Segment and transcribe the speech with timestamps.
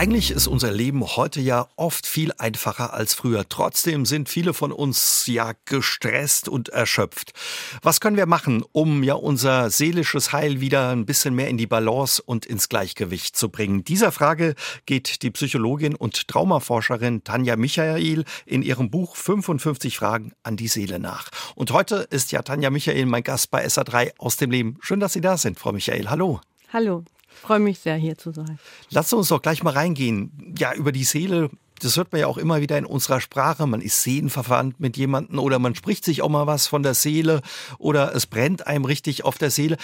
[0.00, 3.46] Eigentlich ist unser Leben heute ja oft viel einfacher als früher.
[3.46, 7.34] Trotzdem sind viele von uns ja gestresst und erschöpft.
[7.82, 11.66] Was können wir machen, um ja unser seelisches Heil wieder ein bisschen mehr in die
[11.66, 13.84] Balance und ins Gleichgewicht zu bringen?
[13.84, 14.54] Dieser Frage
[14.86, 20.98] geht die Psychologin und Traumaforscherin Tanja Michael in ihrem Buch 55 Fragen an die Seele
[20.98, 21.28] nach.
[21.56, 24.78] Und heute ist ja Tanja Michael mein Gast bei SA3 aus dem Leben.
[24.80, 26.08] Schön, dass Sie da sind, Frau Michael.
[26.08, 26.40] Hallo.
[26.72, 27.04] Hallo.
[27.40, 28.58] Freue mich sehr, hier zu sein.
[28.90, 30.54] Lass uns doch gleich mal reingehen.
[30.58, 33.66] Ja, über die Seele, das hört man ja auch immer wieder in unserer Sprache.
[33.66, 37.40] Man ist seelenverwandt mit jemandem oder man spricht sich auch mal was von der Seele
[37.78, 39.76] oder es brennt einem richtig auf der Seele.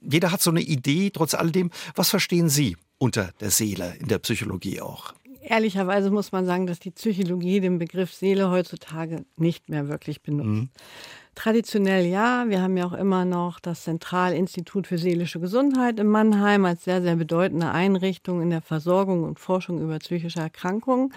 [0.00, 1.70] Jeder hat so eine Idee, trotz alledem.
[1.94, 5.14] Was verstehen Sie unter der Seele in der Psychologie auch?
[5.42, 10.46] Ehrlicherweise muss man sagen, dass die Psychologie den Begriff Seele heutzutage nicht mehr wirklich benutzt.
[10.46, 10.68] Mhm.
[11.34, 12.44] Traditionell ja.
[12.48, 17.00] Wir haben ja auch immer noch das Zentralinstitut für seelische Gesundheit in Mannheim als sehr,
[17.00, 21.12] sehr bedeutende Einrichtung in der Versorgung und Forschung über psychische Erkrankungen.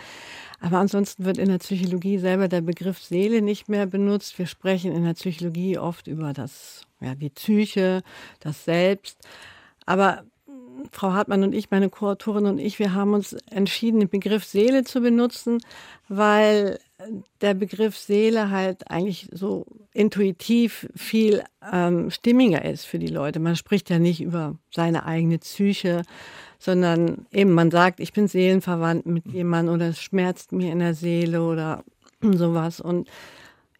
[0.61, 4.39] Aber ansonsten wird in der Psychologie selber der Begriff Seele nicht mehr benutzt.
[4.39, 8.01] Wir sprechen in der Psychologie oft über das, ja, die Psyche,
[8.39, 9.17] das Selbst.
[9.85, 10.23] Aber
[10.91, 14.85] Frau Hartmann und ich, meine Co-Autorin und ich, wir haben uns entschieden, den Begriff Seele
[14.85, 15.59] zu benutzen,
[16.07, 16.79] weil
[17.41, 23.39] der Begriff Seele halt eigentlich so intuitiv viel ähm, stimmiger ist für die Leute.
[23.39, 26.01] Man spricht ja nicht über seine eigene Psyche,
[26.59, 30.93] sondern eben man sagt, ich bin seelenverwandt mit jemandem oder es schmerzt mir in der
[30.93, 31.83] Seele oder
[32.21, 32.81] sowas.
[32.81, 33.07] Und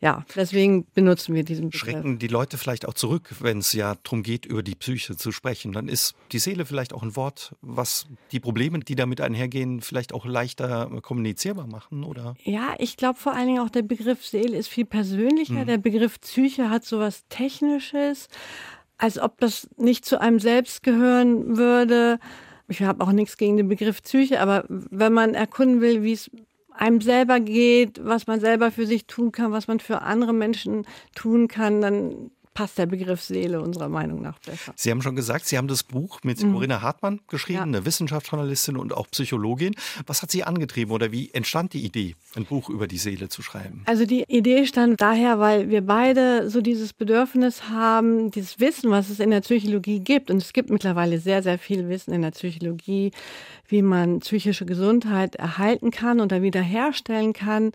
[0.05, 1.81] ja, deswegen benutzen wir diesen Begriff.
[1.81, 5.31] Schrecken die Leute vielleicht auch zurück, wenn es ja darum geht, über die Psyche zu
[5.31, 5.71] sprechen.
[5.71, 10.13] Dann ist die Seele vielleicht auch ein Wort, was die Probleme, die damit einhergehen, vielleicht
[10.13, 12.35] auch leichter kommunizierbar machen, oder?
[12.43, 15.53] Ja, ich glaube vor allen Dingen auch der Begriff Seele ist viel persönlicher.
[15.53, 15.65] Mhm.
[15.65, 18.27] Der Begriff Psyche hat so was Technisches,
[18.99, 22.19] als ob das nicht zu einem selbst gehören würde.
[22.67, 26.29] Ich habe auch nichts gegen den Begriff Psyche, aber wenn man erkunden will, wie es
[26.77, 30.85] einem selber geht, was man selber für sich tun kann, was man für andere Menschen
[31.15, 34.73] tun kann, dann passt der Begriff Seele unserer Meinung nach besser.
[34.75, 36.53] Sie haben schon gesagt, Sie haben das Buch mit mhm.
[36.53, 37.63] Corinna Hartmann geschrieben, ja.
[37.63, 39.75] eine Wissenschaftsjournalistin und auch Psychologin.
[40.07, 43.43] Was hat Sie angetrieben oder wie entstand die Idee, ein Buch über die Seele zu
[43.43, 43.83] schreiben?
[43.85, 49.09] Also die Idee stand daher, weil wir beide so dieses Bedürfnis haben, dieses Wissen, was
[49.09, 50.31] es in der Psychologie gibt.
[50.31, 53.11] Und es gibt mittlerweile sehr, sehr viel Wissen in der Psychologie,
[53.67, 57.73] wie man psychische Gesundheit erhalten kann oder wiederherstellen kann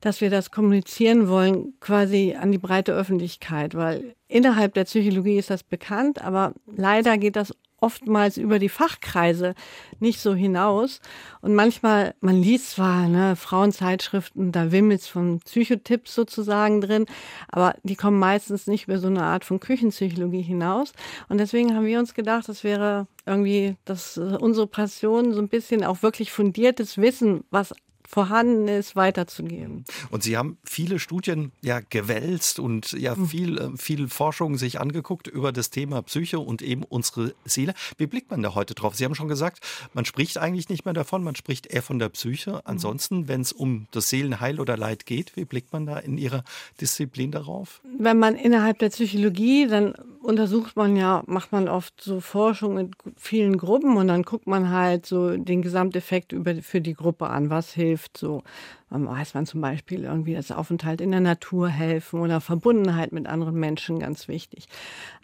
[0.00, 5.50] dass wir das kommunizieren wollen, quasi an die breite Öffentlichkeit, weil innerhalb der Psychologie ist
[5.50, 9.54] das bekannt, aber leider geht das oftmals über die Fachkreise
[10.00, 11.00] nicht so hinaus.
[11.40, 17.06] Und manchmal, man liest zwar ne, Frauenzeitschriften, da wimmelt's von Psychotipps sozusagen drin,
[17.48, 20.92] aber die kommen meistens nicht über so eine Art von Küchenpsychologie hinaus.
[21.28, 25.48] Und deswegen haben wir uns gedacht, das wäre irgendwie das, äh, unsere Passion, so ein
[25.48, 27.74] bisschen auch wirklich fundiertes Wissen, was
[28.08, 29.84] vorhanden ist, weiterzugeben.
[30.10, 33.28] Und Sie haben viele Studien ja gewälzt und ja hm.
[33.28, 37.74] viel, äh, viel Forschung sich angeguckt über das Thema Psyche und eben unsere Seele.
[37.98, 38.94] Wie blickt man da heute drauf?
[38.94, 39.60] Sie haben schon gesagt,
[39.92, 42.54] man spricht eigentlich nicht mehr davon, man spricht eher von der Psyche.
[42.54, 42.60] Hm.
[42.64, 46.44] Ansonsten, wenn es um das Seelenheil oder Leid geht, wie blickt man da in Ihrer
[46.80, 47.82] Disziplin darauf?
[47.98, 49.92] Wenn man innerhalb der Psychologie, dann
[50.22, 54.70] untersucht man ja, macht man oft so Forschung in vielen Gruppen und dann guckt man
[54.70, 57.50] halt so den Gesamteffekt über, für die Gruppe an.
[57.50, 57.97] Was hilft?
[57.98, 58.16] Hilft.
[58.16, 58.42] So
[58.90, 63.54] weiß man zum Beispiel irgendwie das Aufenthalt in der Natur helfen oder Verbundenheit mit anderen
[63.54, 64.68] Menschen ganz wichtig.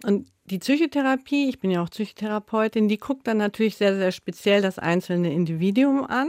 [0.04, 4.60] Und die Psychotherapie, ich bin ja auch Psychotherapeutin, die guckt dann natürlich sehr, sehr speziell
[4.60, 6.28] das einzelne Individuum an.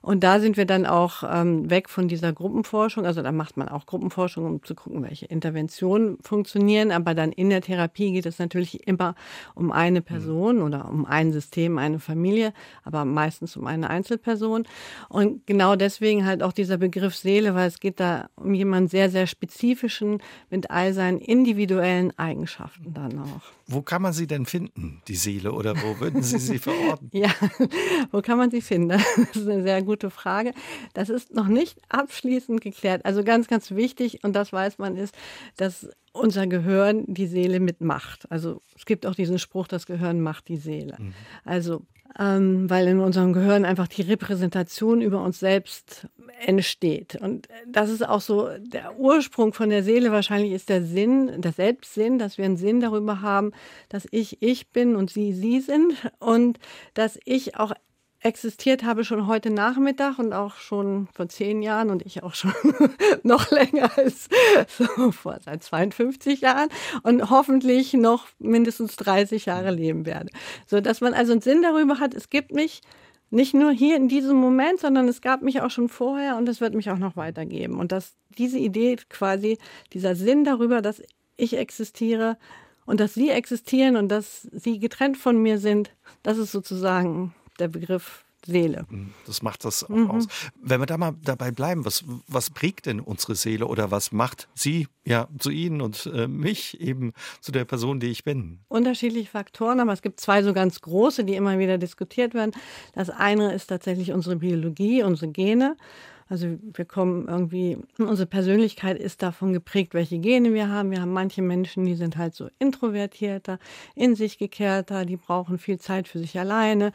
[0.00, 3.04] Und da sind wir dann auch ähm, weg von dieser Gruppenforschung.
[3.04, 6.90] Also da macht man auch Gruppenforschung, um zu gucken, welche Interventionen funktionieren.
[6.90, 9.14] Aber dann in der Therapie geht es natürlich immer
[9.54, 10.62] um eine Person mhm.
[10.62, 14.64] oder um ein System, eine Familie, aber meistens um eine Einzelperson.
[15.10, 19.10] Und genau deswegen halt auch dieser Begriff Seele, weil es geht da um jemanden sehr,
[19.10, 23.42] sehr spezifischen mit all seinen individuellen Eigenschaften dann auch.
[23.66, 27.10] Wo kann man sie denn finden, die Seele, oder wo würden Sie sie verorten?
[27.12, 27.30] ja,
[28.12, 28.88] wo kann man sie finden?
[28.88, 30.52] Das ist eine sehr gute Frage.
[30.94, 33.04] Das ist noch nicht abschließend geklärt.
[33.04, 35.12] Also ganz, ganz wichtig, und das weiß man, ist,
[35.56, 38.30] dass unser Gehirn die Seele mitmacht.
[38.30, 40.96] Also es gibt auch diesen Spruch, das Gehirn macht die Seele.
[41.00, 41.14] Mhm.
[41.44, 41.82] Also
[42.18, 46.08] ähm, weil in unserem Gehirn einfach die Repräsentation über uns selbst
[46.46, 47.16] entsteht.
[47.16, 50.12] Und das ist auch so der Ursprung von der Seele.
[50.12, 53.52] Wahrscheinlich ist der Sinn, der Selbstsinn, dass wir einen Sinn darüber haben,
[53.88, 56.58] dass ich ich bin und Sie Sie sind und
[56.94, 57.72] dass ich auch
[58.22, 62.52] existiert habe schon heute Nachmittag und auch schon vor zehn Jahren und ich auch schon
[63.22, 64.28] noch länger als
[64.68, 66.68] so vor seit 52 Jahren
[67.02, 70.30] und hoffentlich noch mindestens 30 Jahre leben werde.
[70.66, 72.82] So dass man also einen Sinn darüber hat, es gibt mich
[73.30, 76.60] nicht nur hier in diesem Moment, sondern es gab mich auch schon vorher und es
[76.60, 77.78] wird mich auch noch weitergeben.
[77.78, 79.58] Und dass diese Idee quasi,
[79.92, 81.02] dieser Sinn darüber, dass
[81.36, 82.36] ich existiere
[82.86, 85.92] und dass sie existieren und dass sie getrennt von mir sind,
[86.22, 88.86] das ist sozusagen der Begriff Seele.
[88.88, 90.10] Mhm, das macht das auch mhm.
[90.10, 90.26] aus.
[90.60, 94.48] Wenn wir da mal dabei bleiben, was, was prägt denn unsere Seele oder was macht
[94.54, 98.60] sie ja zu Ihnen und äh, mich eben zu der Person, die ich bin?
[98.68, 102.52] Unterschiedliche Faktoren, aber es gibt zwei so ganz große, die immer wieder diskutiert werden.
[102.94, 105.76] Das eine ist tatsächlich unsere Biologie, unsere Gene.
[106.30, 110.92] Also wir kommen irgendwie, unsere Persönlichkeit ist davon geprägt, welche Gene wir haben.
[110.92, 113.58] Wir haben manche Menschen, die sind halt so introvertierter,
[113.96, 116.92] in sich gekehrter, die brauchen viel Zeit für sich alleine,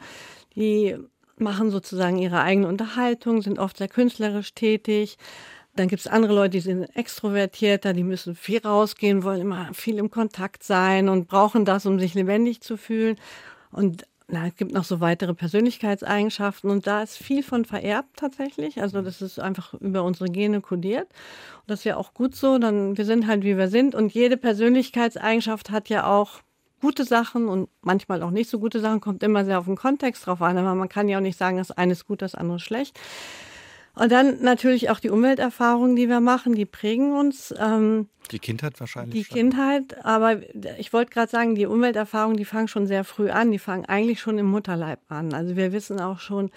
[0.54, 0.96] die
[1.38, 5.18] machen sozusagen ihre eigene Unterhaltung, sind oft sehr künstlerisch tätig.
[5.76, 9.98] Dann gibt es andere Leute, die sind extrovertierter, die müssen viel rausgehen, wollen immer viel
[9.98, 13.16] im Kontakt sein und brauchen das, um sich lebendig zu fühlen.
[13.70, 18.82] Und na, es gibt noch so weitere Persönlichkeitseigenschaften und da ist viel von vererbt tatsächlich.
[18.82, 21.06] Also das ist einfach über unsere Gene kodiert.
[21.60, 22.58] Und das ist ja auch gut so.
[22.58, 26.40] Dann wir sind halt wie wir sind und jede Persönlichkeitseigenschaft hat ja auch
[26.80, 30.26] gute Sachen und manchmal auch nicht so gute Sachen, kommt immer sehr auf den Kontext
[30.26, 32.60] drauf an, aber man kann ja auch nicht sagen, das eine ist gut, das andere
[32.60, 32.98] schlecht.
[33.94, 37.54] Und dann natürlich auch die Umwelterfahrungen, die wir machen, die prägen uns.
[37.58, 39.14] Ähm, die Kindheit wahrscheinlich.
[39.14, 39.34] Die schon.
[39.34, 40.40] Kindheit, aber
[40.78, 44.20] ich wollte gerade sagen, die Umwelterfahrungen, die fangen schon sehr früh an, die fangen eigentlich
[44.20, 45.32] schon im Mutterleib an.
[45.32, 46.50] Also wir wissen auch schon,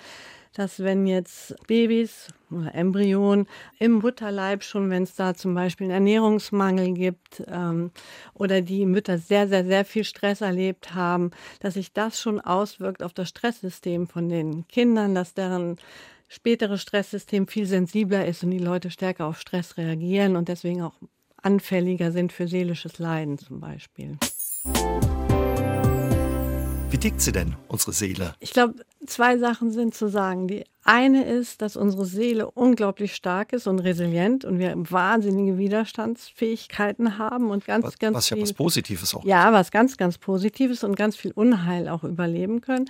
[0.54, 3.48] dass wenn jetzt Babys oder Embryonen
[3.78, 7.92] im Mutterleib schon, wenn es da zum Beispiel einen Ernährungsmangel gibt ähm,
[8.34, 13.04] oder die Mütter sehr, sehr, sehr viel Stress erlebt haben, dass sich das schon auswirkt
[13.04, 15.78] auf das Stresssystem von den Kindern, dass deren
[16.28, 20.96] späteres Stresssystem viel sensibler ist und die Leute stärker auf Stress reagieren und deswegen auch
[21.42, 24.18] anfälliger sind für seelisches Leiden zum Beispiel.
[26.92, 28.36] Wie tickt sie denn, unsere Seele?
[28.40, 28.74] Ich glaube,
[29.06, 30.48] zwei Sachen sind zu sagen.
[30.48, 37.18] Die eine ist, dass unsere Seele unglaublich stark ist und resilient und wir wahnsinnige Widerstandsfähigkeiten
[37.18, 39.24] haben und ganz, was, ganz was ja viel, was Positives auch.
[39.24, 42.90] Ja, was ganz, ganz Positives und ganz viel Unheil auch überleben können.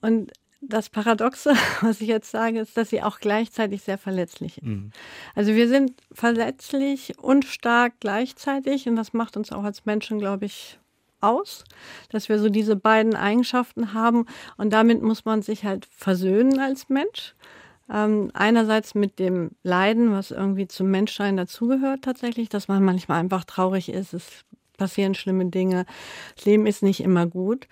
[0.00, 4.66] Und das Paradoxe, was ich jetzt sage, ist, dass sie auch gleichzeitig sehr verletzlich ist.
[4.66, 4.90] Mhm.
[5.34, 10.46] Also wir sind verletzlich und stark gleichzeitig und das macht uns auch als Menschen, glaube
[10.46, 10.78] ich,
[11.20, 11.64] aus,
[12.10, 14.26] dass wir so diese beiden Eigenschaften haben
[14.56, 17.34] und damit muss man sich halt versöhnen als Mensch.
[17.90, 23.44] Ähm, einerseits mit dem Leiden, was irgendwie zum Menschsein dazugehört tatsächlich, dass man manchmal einfach
[23.44, 24.44] traurig ist, es
[24.76, 25.86] passieren schlimme Dinge,
[26.36, 27.66] das Leben ist nicht immer gut.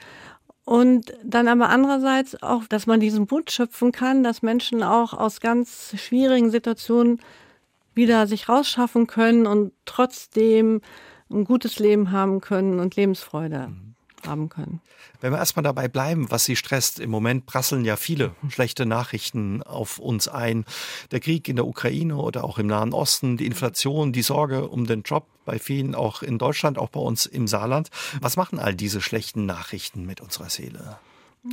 [0.64, 5.40] Und dann aber andererseits auch, dass man diesen Mut schöpfen kann, dass Menschen auch aus
[5.40, 7.20] ganz schwierigen Situationen
[7.94, 10.80] wieder sich rausschaffen können und trotzdem
[11.30, 13.94] ein gutes Leben haben können und Lebensfreude mhm.
[14.26, 14.80] haben können.
[15.20, 19.62] Wenn wir erstmal dabei bleiben, was Sie stresst, im Moment prasseln ja viele schlechte Nachrichten
[19.62, 20.64] auf uns ein.
[21.10, 24.86] Der Krieg in der Ukraine oder auch im Nahen Osten, die Inflation, die Sorge um
[24.86, 27.88] den Job bei vielen auch in Deutschland, auch bei uns im Saarland.
[28.20, 30.98] Was machen all diese schlechten Nachrichten mit unserer Seele?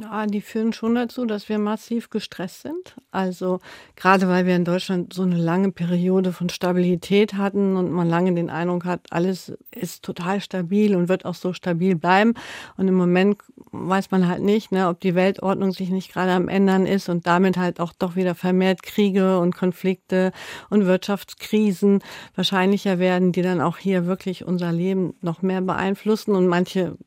[0.02, 2.96] Ja, die führen schon dazu, dass wir massiv gestresst sind.
[3.12, 3.60] Also
[3.96, 8.34] gerade weil wir in Deutschland so eine lange Periode von Stabilität hatten und man lange
[8.34, 12.34] den Eindruck hat, alles ist total stabil und wird auch so stabil bleiben.
[12.78, 13.38] Und im Moment
[13.72, 17.28] weiß man halt nicht, ne, ob die Weltordnung sich nicht gerade am ändern ist und
[17.28, 20.32] damit halt auch doch wieder vermehrt Kriege und Konflikte
[20.70, 22.02] und Wirtschaftskrisen
[22.36, 26.36] wahrscheinlicher werden, die dann auch hier wirklich unser Leben noch mehr beeinflussen.
[26.36, 26.98] Und manche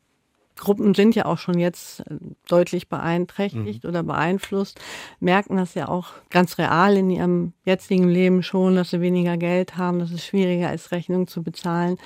[0.56, 2.16] Gruppen sind ja auch schon jetzt äh,
[2.48, 3.90] deutlich beeinträchtigt mhm.
[3.90, 4.80] oder beeinflusst,
[5.20, 9.76] merken das ja auch ganz real in ihrem jetzigen Leben schon, dass sie weniger Geld
[9.76, 11.98] haben, dass es schwieriger ist, Rechnungen zu bezahlen.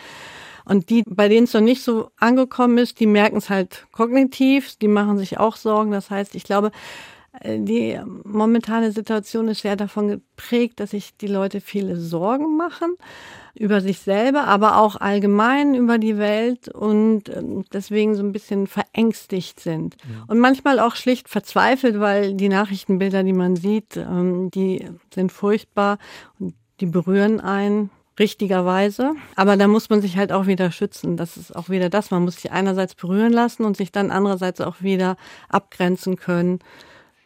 [0.64, 4.76] Und die, bei denen es noch nicht so angekommen ist, die merken es halt kognitiv,
[4.76, 5.90] die machen sich auch Sorgen.
[5.90, 6.70] Das heißt, ich glaube,
[7.44, 12.96] die momentane Situation ist sehr davon geprägt, dass sich die Leute viele Sorgen machen
[13.54, 18.66] über sich selber, aber auch allgemein über die Welt und ähm, deswegen so ein bisschen
[18.66, 19.96] verängstigt sind.
[20.02, 20.24] Ja.
[20.28, 25.98] Und manchmal auch schlicht verzweifelt, weil die Nachrichtenbilder, die man sieht, ähm, die sind furchtbar
[26.38, 29.14] und die berühren einen richtigerweise.
[29.34, 31.16] Aber da muss man sich halt auch wieder schützen.
[31.16, 32.10] Das ist auch wieder das.
[32.10, 35.16] Man muss sich einerseits berühren lassen und sich dann andererseits auch wieder
[35.48, 36.60] abgrenzen können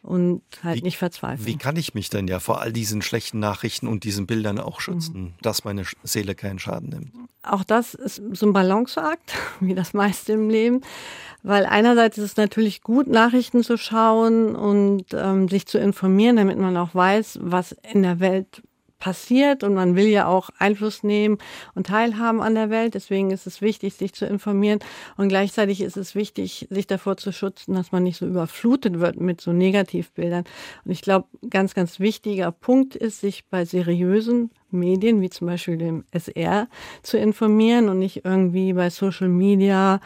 [0.05, 1.47] und halt wie, nicht verzweifeln.
[1.47, 4.81] Wie kann ich mich denn ja vor all diesen schlechten Nachrichten und diesen Bildern auch
[4.81, 5.35] schützen, mhm.
[5.41, 7.13] dass meine Seele keinen Schaden nimmt?
[7.43, 10.83] Auch das ist so ein Balanceakt, wie das meiste im Leben.
[11.43, 16.59] Weil einerseits ist es natürlich gut, Nachrichten zu schauen und ähm, sich zu informieren, damit
[16.59, 18.63] man auch weiß, was in der Welt
[19.05, 21.37] passiert und man will ja auch Einfluss nehmen
[21.75, 22.95] und teilhaben an der Welt.
[22.95, 24.79] Deswegen ist es wichtig, sich zu informieren
[25.19, 29.21] und gleichzeitig ist es wichtig, sich davor zu schützen, dass man nicht so überflutet wird
[29.21, 30.45] mit so Negativbildern.
[30.87, 35.77] Und ich glaube, ganz, ganz wichtiger Punkt ist, sich bei seriösen Medien, wie zum Beispiel
[35.77, 36.67] dem SR,
[37.03, 40.01] zu informieren und nicht irgendwie bei Social Media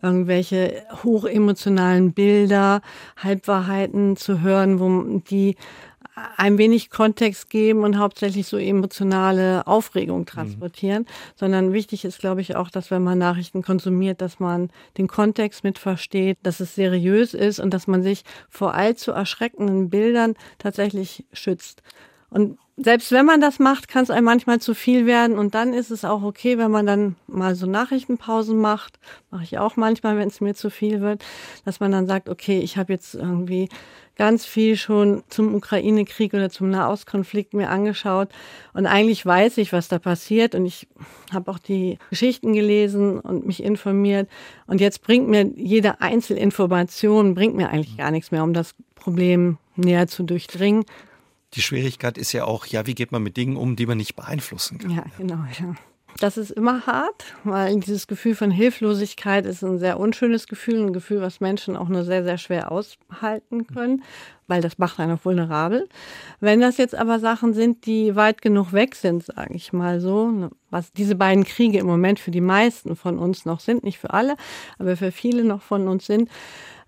[0.00, 2.82] irgendwelche hochemotionalen Bilder,
[3.16, 5.56] Halbwahrheiten zu hören, wo die
[6.36, 10.26] ein wenig Kontext geben und hauptsächlich so emotionale Aufregung mhm.
[10.26, 11.34] transportieren, mhm.
[11.34, 15.64] sondern wichtig ist, glaube ich, auch, dass wenn man Nachrichten konsumiert, dass man den Kontext
[15.64, 21.24] mit versteht, dass es seriös ist und dass man sich vor allzu erschreckenden Bildern tatsächlich
[21.32, 21.82] schützt.
[22.34, 25.38] Und selbst wenn man das macht, kann es einem manchmal zu viel werden.
[25.38, 28.98] Und dann ist es auch okay, wenn man dann mal so Nachrichtenpausen macht,
[29.30, 31.24] mache ich auch manchmal, wenn es mir zu viel wird,
[31.64, 33.68] dass man dann sagt, okay, ich habe jetzt irgendwie
[34.16, 38.30] ganz viel schon zum Ukraine-Krieg oder zum Nahostkonflikt mir angeschaut.
[38.72, 40.56] Und eigentlich weiß ich, was da passiert.
[40.56, 40.88] Und ich
[41.32, 44.28] habe auch die Geschichten gelesen und mich informiert.
[44.66, 49.58] Und jetzt bringt mir jede Einzelinformation bringt mir eigentlich gar nichts mehr, um das Problem
[49.76, 50.84] näher zu durchdringen.
[51.54, 54.16] Die Schwierigkeit ist ja auch, ja, wie geht man mit Dingen um, die man nicht
[54.16, 54.90] beeinflussen kann?
[54.90, 55.44] Ja, genau.
[55.58, 55.74] Ja.
[56.20, 60.92] Das ist immer hart, weil dieses Gefühl von Hilflosigkeit ist ein sehr unschönes Gefühl, ein
[60.92, 64.04] Gefühl, was Menschen auch nur sehr, sehr schwer aushalten können,
[64.46, 65.88] weil das macht einen auch vulnerabel.
[66.38, 70.50] Wenn das jetzt aber Sachen sind, die weit genug weg sind, sage ich mal so,
[70.70, 74.10] was diese beiden Kriege im Moment für die meisten von uns noch sind, nicht für
[74.10, 74.36] alle,
[74.78, 76.30] aber für viele noch von uns sind,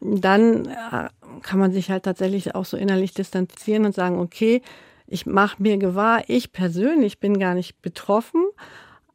[0.01, 1.09] dann äh,
[1.43, 4.63] kann man sich halt tatsächlich auch so innerlich distanzieren und sagen, okay,
[5.07, 8.45] ich mache mir gewahr, ich persönlich bin gar nicht betroffen,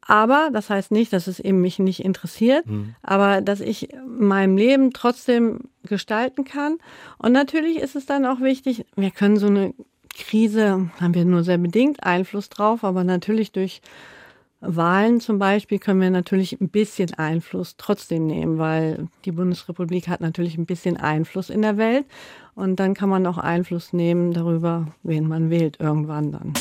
[0.02, 2.96] aber das heißt nicht, dass es eben mich nicht interessiert, mhm.
[3.04, 6.78] aber dass ich mein Leben trotzdem gestalten kann.
[7.18, 9.74] Und natürlich ist es dann auch wichtig, wir können so eine
[10.14, 13.82] Krise, haben wir nur sehr bedingt Einfluss drauf, aber natürlich durch
[14.62, 20.22] Wahlen zum Beispiel können wir natürlich ein bisschen Einfluss trotzdem nehmen, weil die Bundesrepublik hat
[20.22, 22.06] natürlich ein bisschen Einfluss in der Welt.
[22.54, 26.54] Und dann kann man auch Einfluss nehmen darüber, wen man wählt irgendwann dann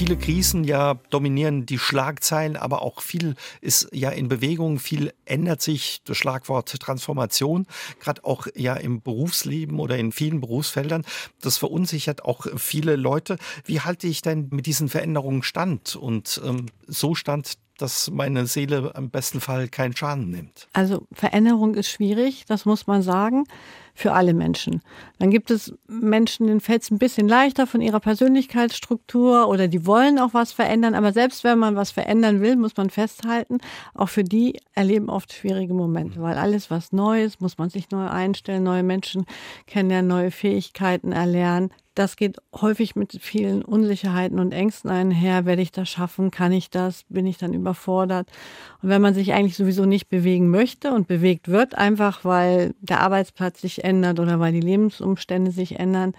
[0.00, 5.60] viele Krisen ja dominieren die Schlagzeilen, aber auch viel ist ja in Bewegung, viel ändert
[5.60, 6.00] sich.
[6.06, 7.66] Das Schlagwort Transformation,
[7.98, 11.04] gerade auch ja im Berufsleben oder in vielen Berufsfeldern.
[11.42, 13.36] Das verunsichert auch viele Leute.
[13.66, 18.94] Wie halte ich denn mit diesen Veränderungen stand und ähm, so stand, dass meine Seele
[18.96, 20.66] im besten Fall keinen Schaden nimmt?
[20.72, 23.44] Also Veränderung ist schwierig, das muss man sagen
[24.00, 24.80] für alle Menschen.
[25.18, 29.84] Dann gibt es Menschen, denen fällt es ein bisschen leichter von ihrer Persönlichkeitsstruktur oder die
[29.84, 30.94] wollen auch was verändern.
[30.94, 33.58] Aber selbst wenn man was verändern will, muss man festhalten,
[33.94, 37.90] auch für die erleben oft schwierige Momente, weil alles, was neu ist, muss man sich
[37.90, 39.26] neu einstellen, neue Menschen
[39.66, 41.70] kennenlernen, neue Fähigkeiten erlernen.
[41.94, 45.44] Das geht häufig mit vielen Unsicherheiten und Ängsten einher.
[45.44, 46.30] Werde ich das schaffen?
[46.30, 47.04] Kann ich das?
[47.08, 48.28] Bin ich dann überfordert?
[48.80, 53.00] Und wenn man sich eigentlich sowieso nicht bewegen möchte und bewegt wird, einfach weil der
[53.00, 56.14] Arbeitsplatz sich ändert oder weil die Lebensumstände sich ändern,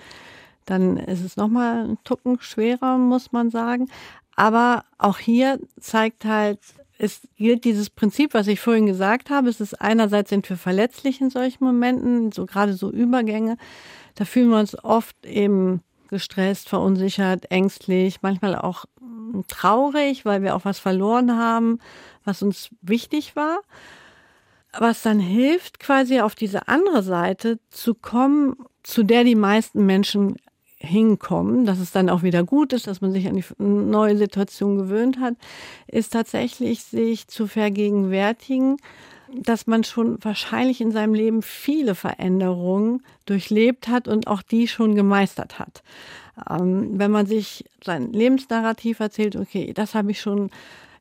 [0.65, 3.89] dann ist es nochmal ein Tucken schwerer, muss man sagen.
[4.35, 6.59] Aber auch hier zeigt halt,
[6.97, 9.49] es gilt dieses Prinzip, was ich vorhin gesagt habe.
[9.49, 13.57] Es ist einerseits sind wir verletzlich in solchen Momenten, so gerade so Übergänge.
[14.15, 20.55] Da fühlen wir uns oft eben gestresst, verunsichert, ängstlich, manchmal auch hm, traurig, weil wir
[20.55, 21.79] auch was verloren haben,
[22.23, 23.61] was uns wichtig war.
[24.77, 30.37] Was dann hilft, quasi auf diese andere Seite zu kommen, zu der die meisten Menschen
[30.83, 34.77] hinkommen, dass es dann auch wieder gut ist, dass man sich an die neue Situation
[34.77, 35.35] gewöhnt hat,
[35.87, 38.77] ist tatsächlich sich zu vergegenwärtigen,
[39.35, 44.95] dass man schon wahrscheinlich in seinem Leben viele Veränderungen durchlebt hat und auch die schon
[44.95, 45.83] gemeistert hat.
[46.49, 50.49] Ähm, wenn man sich sein Lebensnarrativ erzählt, okay, das habe ich schon,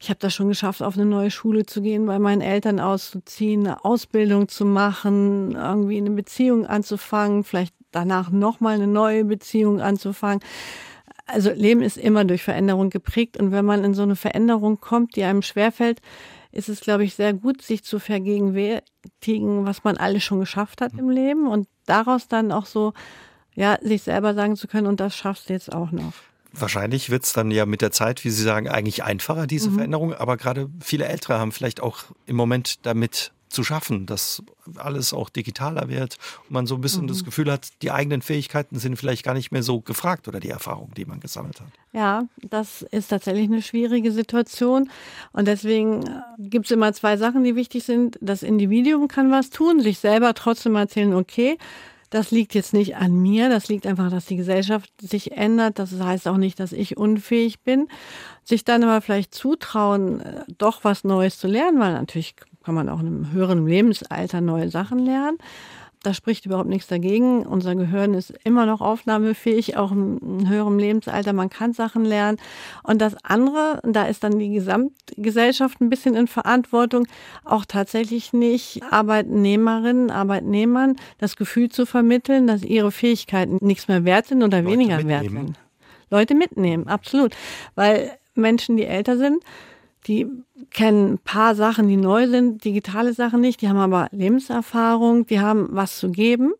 [0.01, 3.67] ich habe das schon geschafft, auf eine neue Schule zu gehen, bei meinen Eltern auszuziehen,
[3.67, 10.41] eine Ausbildung zu machen, irgendwie eine Beziehung anzufangen, vielleicht danach nochmal eine neue Beziehung anzufangen.
[11.27, 15.15] Also Leben ist immer durch Veränderung geprägt und wenn man in so eine Veränderung kommt,
[15.17, 16.01] die einem schwerfällt,
[16.53, 20.93] ist es, glaube ich, sehr gut, sich zu vergegenwärtigen, was man alles schon geschafft hat
[20.95, 22.93] im Leben und daraus dann auch so,
[23.55, 26.13] ja, sich selber sagen zu können, und das schaffst du jetzt auch noch.
[26.53, 29.75] Wahrscheinlich wird es dann ja mit der Zeit, wie Sie sagen, eigentlich einfacher, diese mhm.
[29.75, 30.15] Veränderung.
[30.15, 34.43] Aber gerade viele Ältere haben vielleicht auch im Moment damit zu schaffen, dass
[34.77, 37.09] alles auch digitaler wird und man so ein bisschen mhm.
[37.09, 40.51] das Gefühl hat, die eigenen Fähigkeiten sind vielleicht gar nicht mehr so gefragt oder die
[40.51, 41.69] Erfahrungen, die man gesammelt hat.
[41.93, 44.91] Ja, das ist tatsächlich eine schwierige Situation
[45.33, 48.19] und deswegen äh, gibt es immer zwei Sachen, die wichtig sind.
[48.21, 51.59] Das Individuum kann was tun, sich selber trotzdem erzählen, okay,
[52.11, 55.79] das liegt jetzt nicht an mir, das liegt einfach, dass die Gesellschaft sich ändert.
[55.79, 57.87] Das heißt auch nicht, dass ich unfähig bin.
[58.43, 62.89] Sich dann aber vielleicht zutrauen, äh, doch was Neues zu lernen, weil natürlich kann man
[62.89, 65.39] auch in einem höheren Lebensalter neue Sachen lernen.
[66.03, 67.45] Da spricht überhaupt nichts dagegen.
[67.45, 71.35] Unser Gehirn ist immer noch aufnahmefähig, auch im höheren Lebensalter.
[71.35, 72.39] Man kann Sachen lernen.
[72.83, 77.07] Und das andere, da ist dann die Gesamtgesellschaft ein bisschen in Verantwortung,
[77.45, 84.27] auch tatsächlich nicht Arbeitnehmerinnen, Arbeitnehmern das Gefühl zu vermitteln, dass ihre Fähigkeiten nichts mehr wert
[84.27, 85.11] sind oder Leute weniger mitnehmen.
[85.11, 85.59] wert sind.
[86.11, 87.37] Leute mitnehmen, absolut.
[87.75, 89.45] Weil Menschen, die älter sind,
[90.07, 90.27] die
[90.71, 95.41] kennen ein paar Sachen, die neu sind, digitale Sachen nicht, die haben aber Lebenserfahrung, die
[95.41, 96.53] haben was zu geben.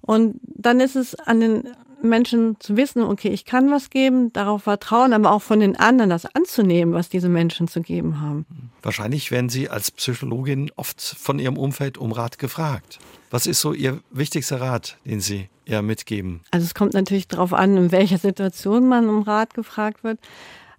[0.00, 1.68] Und dann ist es an den
[2.02, 6.10] Menschen zu wissen, okay, ich kann was geben, darauf vertrauen, aber auch von den anderen
[6.10, 8.46] das anzunehmen, was diese Menschen zu geben haben.
[8.82, 12.98] Wahrscheinlich werden Sie als Psychologin oft von Ihrem Umfeld um Rat gefragt.
[13.30, 16.40] Was ist so Ihr wichtigster Rat, den Sie ihr mitgeben?
[16.52, 20.20] Also es kommt natürlich darauf an, in welcher Situation man um Rat gefragt wird.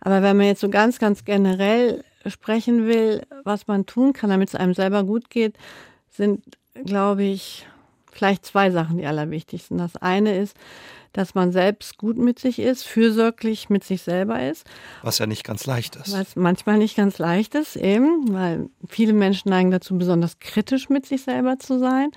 [0.01, 4.49] Aber wenn man jetzt so ganz, ganz generell sprechen will, was man tun kann, damit
[4.49, 5.55] es einem selber gut geht,
[6.09, 6.43] sind,
[6.85, 7.67] glaube ich,
[8.11, 9.77] vielleicht zwei Sachen die allerwichtigsten.
[9.77, 10.55] Das eine ist,
[11.13, 14.65] dass man selbst gut mit sich ist, fürsorglich mit sich selber ist.
[15.01, 16.13] Was ja nicht ganz leicht ist.
[16.13, 21.05] Was manchmal nicht ganz leicht ist, eben, weil viele Menschen neigen dazu, besonders kritisch mit
[21.05, 22.11] sich selber zu sein.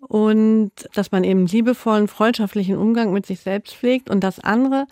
[0.00, 4.10] Und dass man eben liebevollen, freundschaftlichen Umgang mit sich selbst pflegt.
[4.10, 4.86] Und das andere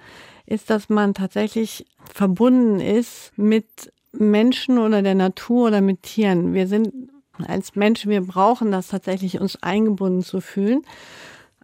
[0.47, 6.55] ist, dass man tatsächlich verbunden ist mit Menschen oder der Natur oder mit Tieren.
[6.55, 7.11] Wir sind
[7.47, 10.83] als Menschen, wir brauchen das tatsächlich, uns eingebunden zu fühlen.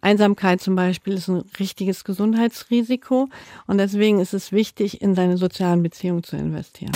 [0.00, 3.28] Einsamkeit zum Beispiel ist ein richtiges Gesundheitsrisiko
[3.66, 6.92] und deswegen ist es wichtig, in seine sozialen Beziehungen zu investieren.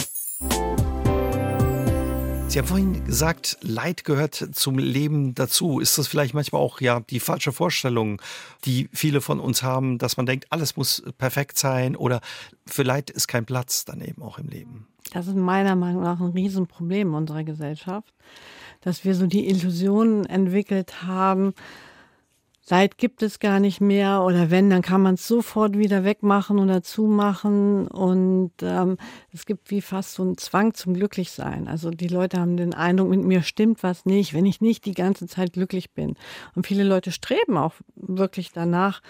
[2.56, 5.78] Sie haben vorhin gesagt, Leid gehört zum Leben dazu.
[5.78, 8.22] Ist das vielleicht manchmal auch ja die falsche Vorstellung,
[8.64, 12.22] die viele von uns haben, dass man denkt, alles muss perfekt sein oder
[12.64, 14.86] für Leid ist kein Platz dann eben auch im Leben?
[15.12, 18.14] Das ist meiner Meinung nach ein Riesenproblem unserer Gesellschaft,
[18.80, 21.52] dass wir so die Illusionen entwickelt haben,
[22.68, 26.58] Leid gibt es gar nicht mehr oder wenn, dann kann man es sofort wieder wegmachen
[26.58, 28.98] oder zumachen und ähm,
[29.32, 31.68] es gibt wie fast so einen Zwang zum Glücklichsein.
[31.68, 34.94] Also die Leute haben den Eindruck, mit mir stimmt was nicht, wenn ich nicht die
[34.94, 36.16] ganze Zeit glücklich bin.
[36.56, 39.00] Und viele Leute streben auch wirklich danach,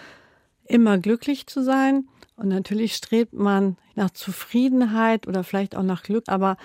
[0.65, 2.07] immer glücklich zu sein.
[2.35, 6.25] Und natürlich strebt man nach Zufriedenheit oder vielleicht auch nach Glück.
[6.27, 6.57] Aber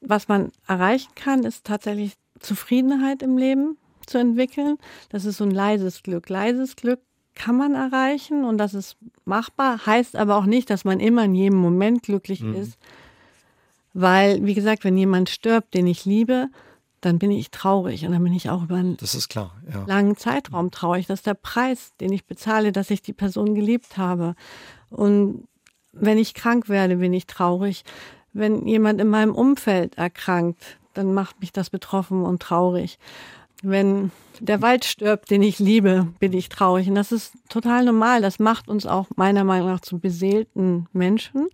[0.00, 4.78] was man erreichen kann, ist tatsächlich Zufriedenheit im Leben zu entwickeln.
[5.08, 6.28] Das ist so ein leises Glück.
[6.28, 7.00] Leises Glück
[7.34, 11.34] kann man erreichen und das ist machbar, heißt aber auch nicht, dass man immer in
[11.34, 12.54] jedem Moment glücklich mhm.
[12.54, 12.78] ist.
[13.92, 16.48] Weil, wie gesagt, wenn jemand stirbt, den ich liebe,
[17.00, 19.84] dann bin ich traurig und dann bin ich auch über einen klar, ja.
[19.86, 21.06] langen Zeitraum traurig.
[21.06, 24.34] Das ist der Preis, den ich bezahle, dass ich die Person geliebt habe.
[24.90, 25.46] Und
[25.92, 27.84] wenn ich krank werde, bin ich traurig.
[28.32, 32.98] Wenn jemand in meinem Umfeld erkrankt, dann macht mich das betroffen und traurig.
[33.64, 36.88] Wenn der Wald stirbt, den ich liebe, bin ich traurig.
[36.88, 38.20] Und das ist total normal.
[38.20, 41.48] Das macht uns auch meiner Meinung nach zu beseelten Menschen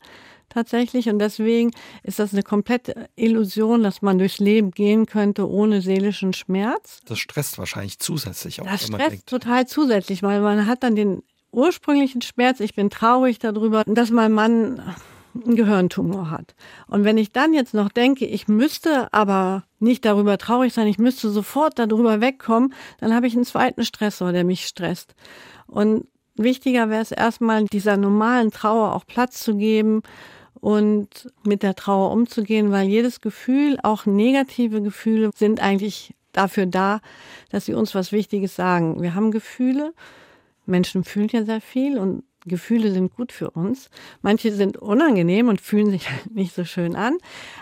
[0.48, 1.08] tatsächlich.
[1.08, 1.70] Und deswegen
[2.02, 7.00] ist das eine komplette Illusion, dass man durchs Leben gehen könnte ohne seelischen Schmerz.
[7.06, 8.66] Das stresst wahrscheinlich zusätzlich auch.
[8.66, 12.60] Das stresst total zusätzlich, weil man hat dann den ursprünglichen Schmerz.
[12.60, 14.82] Ich bin traurig darüber, dass mein Mann
[15.34, 16.54] einen Gehirntumor hat.
[16.86, 20.98] Und wenn ich dann jetzt noch denke, ich müsste aber nicht darüber traurig sein, ich
[20.98, 25.14] müsste sofort darüber wegkommen, dann habe ich einen zweiten Stressor, der mich stresst.
[25.66, 30.02] Und wichtiger wäre es erstmal, dieser normalen Trauer auch Platz zu geben
[30.54, 37.00] und mit der Trauer umzugehen, weil jedes Gefühl, auch negative Gefühle, sind eigentlich dafür da,
[37.50, 39.02] dass sie uns was Wichtiges sagen.
[39.02, 39.92] Wir haben Gefühle,
[40.66, 43.90] Menschen fühlen ja sehr viel und Gefühle sind gut für uns.
[44.22, 47.18] Manche sind unangenehm und fühlen sich nicht so schön an,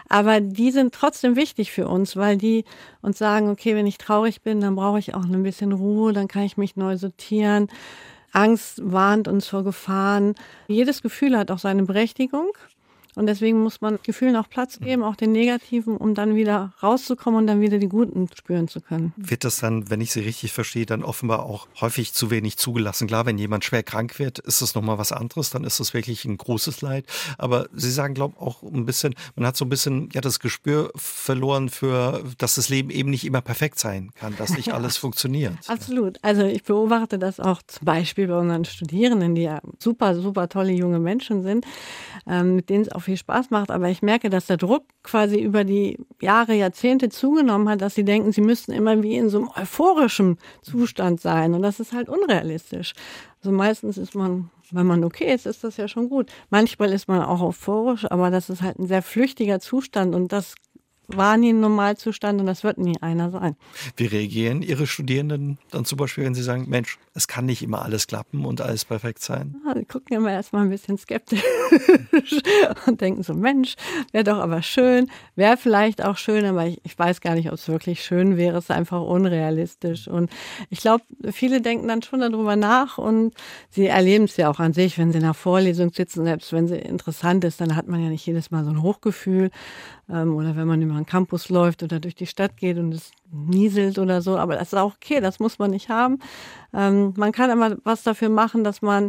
[0.08, 2.64] aber die sind trotzdem wichtig für uns, weil die
[3.02, 6.28] uns sagen, okay, wenn ich traurig bin, dann brauche ich auch ein bisschen Ruhe, dann
[6.28, 7.68] kann ich mich neu sortieren.
[8.32, 10.34] Angst warnt uns vor Gefahren.
[10.68, 12.52] Jedes Gefühl hat auch seine Berechtigung
[13.18, 17.40] Und deswegen muss man Gefühlen auch Platz geben, auch den negativen, um dann wieder rauszukommen
[17.40, 19.12] und dann wieder die guten spüren zu können.
[19.16, 23.08] Wird das dann, wenn ich Sie richtig verstehe, dann offenbar auch häufig zu wenig zugelassen?
[23.08, 26.24] Klar, wenn jemand schwer krank wird, ist das nochmal was anderes, dann ist das wirklich
[26.26, 27.06] ein großes Leid.
[27.38, 30.38] Aber Sie sagen, glaube ich, auch ein bisschen, man hat so ein bisschen ja das
[30.38, 34.96] Gespür verloren für, dass das Leben eben nicht immer perfekt sein kann, dass nicht alles
[34.96, 35.54] funktioniert.
[35.66, 36.18] Absolut.
[36.22, 40.70] Also ich beobachte das auch zum Beispiel bei unseren Studierenden, die ja super, super tolle
[40.70, 41.66] junge Menschen sind,
[42.28, 43.70] ähm, mit denen es auch viel Spaß macht.
[43.70, 48.04] Aber ich merke, dass der Druck quasi über die Jahre, Jahrzehnte zugenommen hat, dass sie
[48.04, 51.54] denken, sie müssten immer wie in so einem euphorischen Zustand sein.
[51.54, 52.92] Und das ist halt unrealistisch.
[53.42, 56.30] Also meistens ist man, wenn man okay ist, ist das ja schon gut.
[56.50, 60.54] Manchmal ist man auch euphorisch, aber das ist halt ein sehr flüchtiger Zustand und das
[61.08, 63.56] war nie ein Normalzustand und das wird nie einer sein.
[63.96, 67.82] Wie reagieren Ihre Studierenden dann zum Beispiel, wenn sie sagen, Mensch, es kann nicht immer
[67.82, 69.56] alles klappen und alles perfekt sein?
[69.66, 71.42] Ja, sie gucken immer erstmal ein bisschen skeptisch
[72.86, 73.74] und denken so, Mensch,
[74.12, 77.54] wäre doch aber schön, wäre vielleicht auch schön, aber ich, ich weiß gar nicht, ob
[77.54, 80.08] es wirklich schön wäre, es ist einfach unrealistisch.
[80.08, 80.30] Und
[80.68, 83.32] ich glaube, viele denken dann schon darüber nach und
[83.70, 86.68] sie erleben es ja auch an sich, wenn sie in einer Vorlesung sitzen, selbst wenn
[86.68, 89.50] sie interessant ist, dann hat man ja nicht jedes Mal so ein Hochgefühl,
[90.10, 93.10] ähm, oder wenn man über einen Campus läuft oder durch die Stadt geht und es
[93.30, 94.36] nieselt oder so.
[94.36, 96.18] Aber das ist auch okay, das muss man nicht haben.
[96.72, 99.08] Ähm, man kann immer was dafür machen, dass man,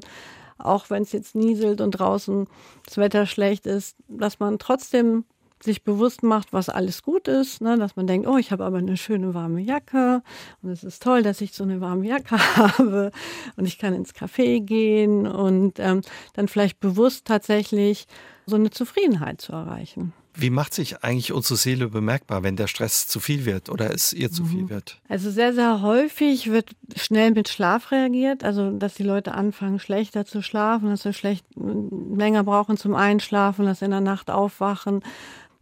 [0.57, 2.47] auch wenn es jetzt nieselt und draußen
[2.85, 5.25] das Wetter schlecht ist, dass man trotzdem
[5.62, 7.77] sich bewusst macht, was alles gut ist, ne?
[7.77, 10.21] dass man denkt, oh, ich habe aber eine schöne warme Jacke
[10.62, 13.12] und es ist toll, dass ich so eine warme Jacke habe
[13.57, 16.01] und ich kann ins Café gehen und ähm,
[16.33, 18.07] dann vielleicht bewusst tatsächlich
[18.45, 20.13] so eine Zufriedenheit zu erreichen.
[20.35, 24.13] Wie macht sich eigentlich unsere Seele bemerkbar, wenn der Stress zu viel wird oder es
[24.13, 24.69] ihr zu viel mhm.
[24.69, 25.01] wird?
[25.09, 28.43] Also sehr, sehr häufig wird schnell mit Schlaf reagiert.
[28.43, 33.65] Also, dass die Leute anfangen, schlechter zu schlafen, dass sie schlecht länger brauchen zum Einschlafen,
[33.65, 35.01] dass sie in der Nacht aufwachen,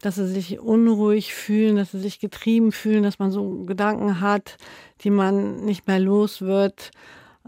[0.01, 4.57] dass sie sich unruhig fühlen, dass sie sich getrieben fühlen, dass man so Gedanken hat,
[5.01, 6.91] die man nicht mehr los wird,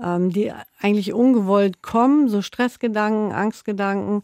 [0.02, 4.24] ähm, die eigentlich ungewollt kommen, so Stressgedanken, Angstgedanken.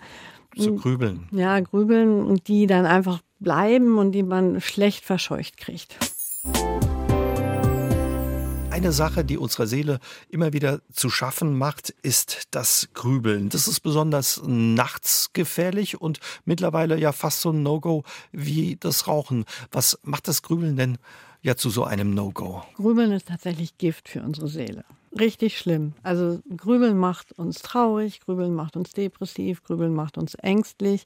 [0.57, 1.27] Zu grübeln.
[1.31, 5.97] Ja, grübeln und die dann einfach bleiben und die man schlecht verscheucht kriegt.
[8.71, 13.47] Eine Sache, die unserer Seele immer wieder zu schaffen macht, ist das Grübeln.
[13.47, 19.45] Das ist besonders nachts gefährlich und mittlerweile ja fast so ein No-Go wie das Rauchen.
[19.71, 20.97] Was macht das Grübeln denn
[21.41, 22.63] ja zu so einem No-Go?
[22.75, 24.83] Grübeln ist tatsächlich Gift für unsere Seele
[25.19, 25.93] richtig schlimm.
[26.03, 31.03] Also Grübeln macht uns traurig, Grübeln macht uns depressiv, Grübeln macht uns ängstlich.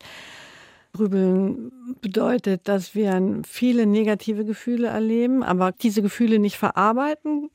[0.94, 7.50] Grübeln bedeutet, dass wir viele negative Gefühle erleben, aber diese Gefühle nicht verarbeiten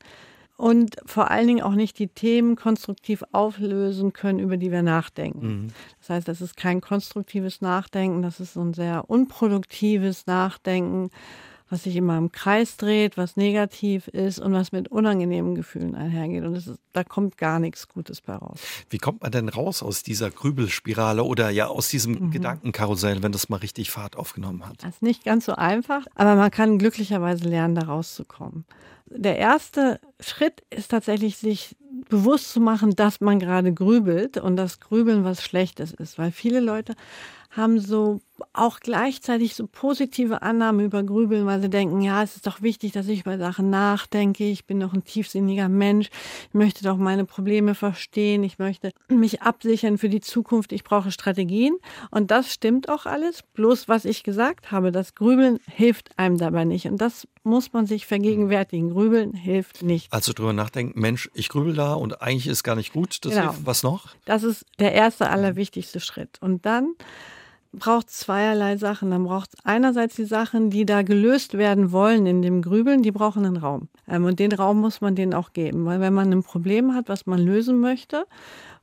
[0.57, 5.47] und vor allen Dingen auch nicht die Themen konstruktiv auflösen können, über die wir nachdenken.
[5.47, 5.67] Mhm.
[5.99, 11.09] Das heißt, das ist kein konstruktives Nachdenken, das ist so ein sehr unproduktives Nachdenken
[11.69, 16.43] was sich immer im Kreis dreht, was negativ ist und was mit unangenehmen Gefühlen einhergeht.
[16.43, 18.59] Und ist, da kommt gar nichts Gutes bei raus.
[18.89, 22.31] Wie kommt man denn raus aus dieser Grübelspirale oder ja aus diesem mhm.
[22.31, 24.83] Gedankenkarussell, wenn das mal richtig Fahrt aufgenommen hat?
[24.83, 28.65] Das ist nicht ganz so einfach, aber man kann glücklicherweise lernen, da rauszukommen.
[29.07, 31.75] Der erste Schritt ist tatsächlich, sich
[32.09, 36.59] bewusst zu machen, dass man gerade grübelt und dass Grübeln was Schlechtes ist, weil viele
[36.59, 36.95] Leute
[37.51, 38.21] haben so
[38.53, 42.91] auch gleichzeitig so positive Annahmen über Grübeln, weil sie denken, ja, es ist doch wichtig,
[42.91, 44.45] dass ich über Sachen nachdenke.
[44.45, 46.09] Ich bin doch ein tiefsinniger Mensch.
[46.49, 48.43] Ich möchte doch meine Probleme verstehen.
[48.43, 50.71] Ich möchte mich absichern für die Zukunft.
[50.71, 51.77] Ich brauche Strategien.
[52.11, 53.41] Und das stimmt auch alles.
[53.53, 56.87] Bloß was ich gesagt habe, das Grübeln hilft einem dabei nicht.
[56.87, 58.89] Und das muss man sich vergegenwärtigen.
[58.89, 60.11] Grübeln hilft nicht.
[60.11, 63.23] Also drüber nachdenken, Mensch, ich grübel da und eigentlich ist gar nicht gut.
[63.23, 63.51] Das genau.
[63.51, 63.65] hilft.
[63.65, 64.09] Was noch?
[64.25, 66.37] Das ist der erste, allerwichtigste Schritt.
[66.41, 66.95] Und dann
[67.75, 69.11] braucht zweierlei Sachen.
[69.11, 73.11] Dann braucht es einerseits die Sachen, die da gelöst werden wollen in dem Grübeln, die
[73.11, 73.89] brauchen einen Raum.
[74.07, 75.85] Ähm, und den Raum muss man denen auch geben.
[75.85, 78.25] Weil wenn man ein Problem hat, was man lösen möchte,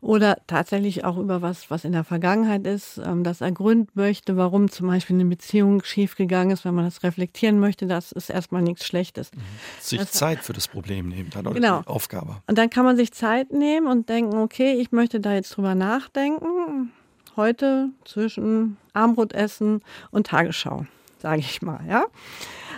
[0.02, 4.68] oder tatsächlich auch über was, was in der Vergangenheit ist, ähm, das ergründen möchte, warum
[4.68, 8.84] zum Beispiel eine Beziehung schiefgegangen ist, wenn man das reflektieren möchte, das ist erstmal nichts
[8.84, 9.30] Schlechtes.
[9.32, 9.40] Mhm.
[9.80, 11.82] Sich das, Zeit für das Problem nehmen, dann genau.
[11.82, 12.42] die Aufgabe.
[12.48, 15.76] Und dann kann man sich Zeit nehmen und denken, okay, ich möchte da jetzt drüber
[15.76, 16.90] nachdenken
[17.36, 20.86] heute zwischen Armbrotessen und Tagesschau,
[21.18, 22.04] sage ich mal, ja.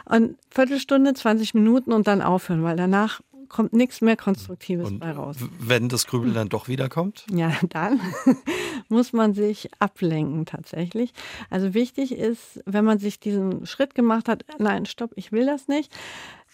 [0.04, 5.12] Und Viertelstunde, 20 Minuten und dann aufhören, weil danach kommt nichts mehr Konstruktives und bei
[5.12, 5.36] raus.
[5.60, 7.24] Wenn das Grübeln dann doch wiederkommt?
[7.30, 8.00] Ja, dann
[8.88, 11.12] muss man sich ablenken tatsächlich.
[11.50, 15.68] Also wichtig ist, wenn man sich diesen Schritt gemacht hat, nein, stopp, ich will das
[15.68, 15.92] nicht,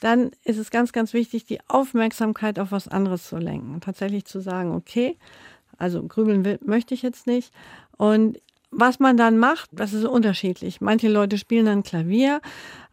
[0.01, 3.81] dann ist es ganz, ganz wichtig, die Aufmerksamkeit auf was anderes zu lenken.
[3.81, 5.17] Tatsächlich zu sagen, okay,
[5.81, 7.53] also grübeln will, möchte ich jetzt nicht.
[7.97, 8.39] Und
[8.71, 10.81] was man dann macht, das ist unterschiedlich.
[10.81, 12.41] Manche Leute spielen dann Klavier,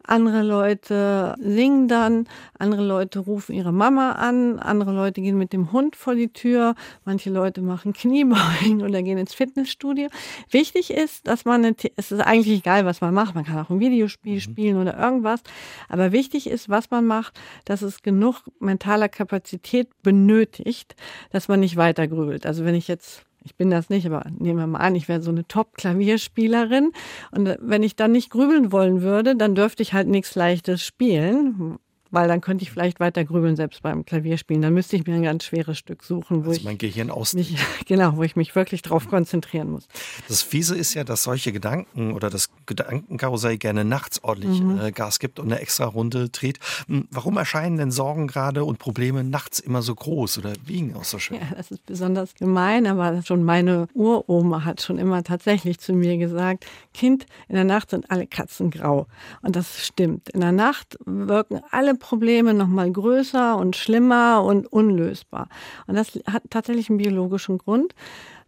[0.08, 2.26] andere Leute singen dann,
[2.58, 6.74] andere Leute rufen ihre Mama an, andere Leute gehen mit dem Hund vor die Tür,
[7.04, 10.08] manche Leute machen Kniebeugen oder gehen ins Fitnessstudio.
[10.50, 13.70] Wichtig ist, dass man, eine, es ist eigentlich egal, was man macht, man kann auch
[13.70, 14.40] ein Videospiel mhm.
[14.40, 15.42] spielen oder irgendwas,
[15.88, 20.96] aber wichtig ist, was man macht, dass es genug mentaler Kapazität benötigt,
[21.30, 22.46] dass man nicht weiter grübelt.
[22.46, 25.22] Also wenn ich jetzt ich bin das nicht, aber nehmen wir mal an, ich wäre
[25.22, 26.92] so eine Top-Klavierspielerin.
[27.30, 30.82] Und äh, wenn ich dann nicht grübeln wollen würde, dann dürfte ich halt nichts Leichtes
[30.82, 31.78] spielen
[32.10, 34.62] weil dann könnte ich vielleicht weiter grübeln, selbst beim Klavierspielen.
[34.62, 37.34] Dann müsste ich mir ein ganz schweres Stück suchen, wo also ich mein Gehirn aus
[37.34, 39.88] mich, genau, wo ich mich wirklich drauf konzentrieren muss.
[40.28, 44.80] Das Fiese ist ja, dass solche Gedanken oder das Gedankenkarussell gerne nachts ordentlich mhm.
[44.80, 46.58] äh, Gas gibt und eine extra Runde dreht.
[46.86, 51.04] Hm, warum erscheinen denn Sorgen gerade und Probleme nachts immer so groß oder wiegen auch
[51.04, 51.38] so schön?
[51.38, 56.16] Ja, das ist besonders gemein, aber schon meine Uroma hat schon immer tatsächlich zu mir
[56.16, 59.06] gesagt, Kind, in der Nacht sind alle Katzen grau.
[59.42, 60.28] Und das stimmt.
[60.30, 65.48] In der Nacht wirken alle Probleme noch mal größer und schlimmer und unlösbar.
[65.86, 67.94] Und das hat tatsächlich einen biologischen Grund,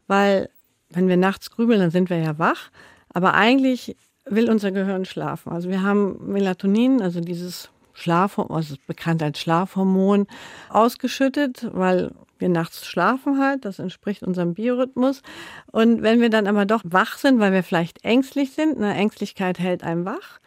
[0.07, 0.51] weil
[0.91, 2.71] wenn wir nachts grübeln, dann sind wir ja wach.
[3.13, 5.53] Aber eigentlich will unser Gehirn schlafen.
[5.53, 10.27] Also wir haben Melatonin, also dieses Schlafhormon, also bekannt als Schlafhormon,
[10.71, 15.23] ausgeschüttet, weil wir nachts schlafen halt, das entspricht unserem Biorhythmus.
[15.71, 19.59] Und wenn wir dann aber doch wach sind, weil wir vielleicht ängstlich sind, eine Ängstlichkeit
[19.59, 20.41] hält einem wach,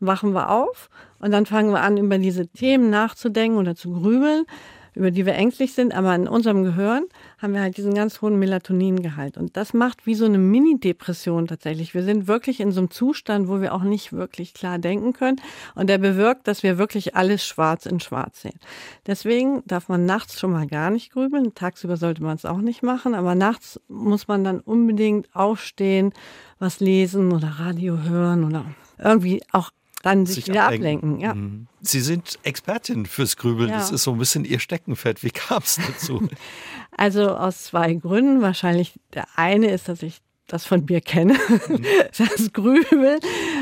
[0.00, 0.88] wachen wir auf
[1.24, 4.44] und dann fangen wir an, über diese Themen nachzudenken oder zu grübeln,
[4.92, 5.94] über die wir ängstlich sind.
[5.94, 7.06] Aber in unserem Gehirn
[7.38, 9.38] haben wir halt diesen ganz hohen Melatoningehalt.
[9.38, 11.94] Und das macht wie so eine Mini-Depression tatsächlich.
[11.94, 15.40] Wir sind wirklich in so einem Zustand, wo wir auch nicht wirklich klar denken können.
[15.74, 18.60] Und der bewirkt, dass wir wirklich alles schwarz in schwarz sehen.
[19.06, 21.54] Deswegen darf man nachts schon mal gar nicht grübeln.
[21.54, 23.14] Tagsüber sollte man es auch nicht machen.
[23.14, 26.12] Aber nachts muss man dann unbedingt aufstehen,
[26.58, 28.66] was lesen oder Radio hören oder
[28.98, 29.70] irgendwie auch
[30.04, 31.18] dann sich, sich wieder ablenken.
[31.18, 31.34] Ja.
[31.34, 31.66] Mhm.
[31.80, 33.70] Sie sind Expertin fürs Grübeln.
[33.70, 33.78] Ja.
[33.78, 35.22] Das ist so ein bisschen Ihr Steckenpferd.
[35.22, 36.28] Wie kam es dazu?
[36.96, 38.42] also aus zwei Gründen.
[38.42, 41.34] Wahrscheinlich der eine ist, dass ich das von mir kenne,
[41.68, 41.82] mhm.
[42.18, 43.18] das Grübeln,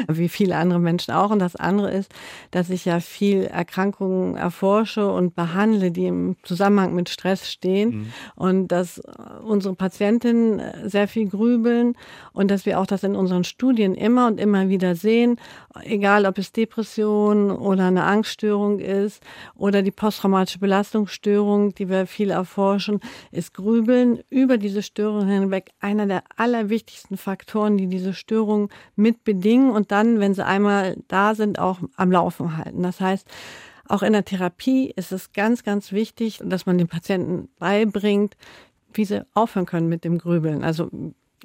[0.09, 1.31] wie viele andere Menschen auch.
[1.31, 2.13] Und das andere ist,
[2.51, 7.91] dass ich ja viel Erkrankungen erforsche und behandle, die im Zusammenhang mit Stress stehen.
[7.91, 8.13] Mhm.
[8.35, 9.01] Und dass
[9.45, 11.97] unsere Patientinnen sehr viel grübeln
[12.33, 15.39] und dass wir auch das in unseren Studien immer und immer wieder sehen,
[15.83, 19.23] egal ob es Depression oder eine Angststörung ist
[19.55, 26.07] oder die posttraumatische Belastungsstörung, die wir viel erforschen, ist Grübeln über diese Störung hinweg einer
[26.07, 31.59] der allerwichtigsten Faktoren, die diese Störung mit bedingen und dann, wenn sie einmal da sind,
[31.59, 32.83] auch am Laufen halten.
[32.83, 33.27] Das heißt,
[33.89, 38.37] auch in der Therapie ist es ganz, ganz wichtig, dass man den Patienten beibringt,
[38.95, 40.65] wie sie aufhören können mit dem Grübeln.
[40.65, 40.89] Also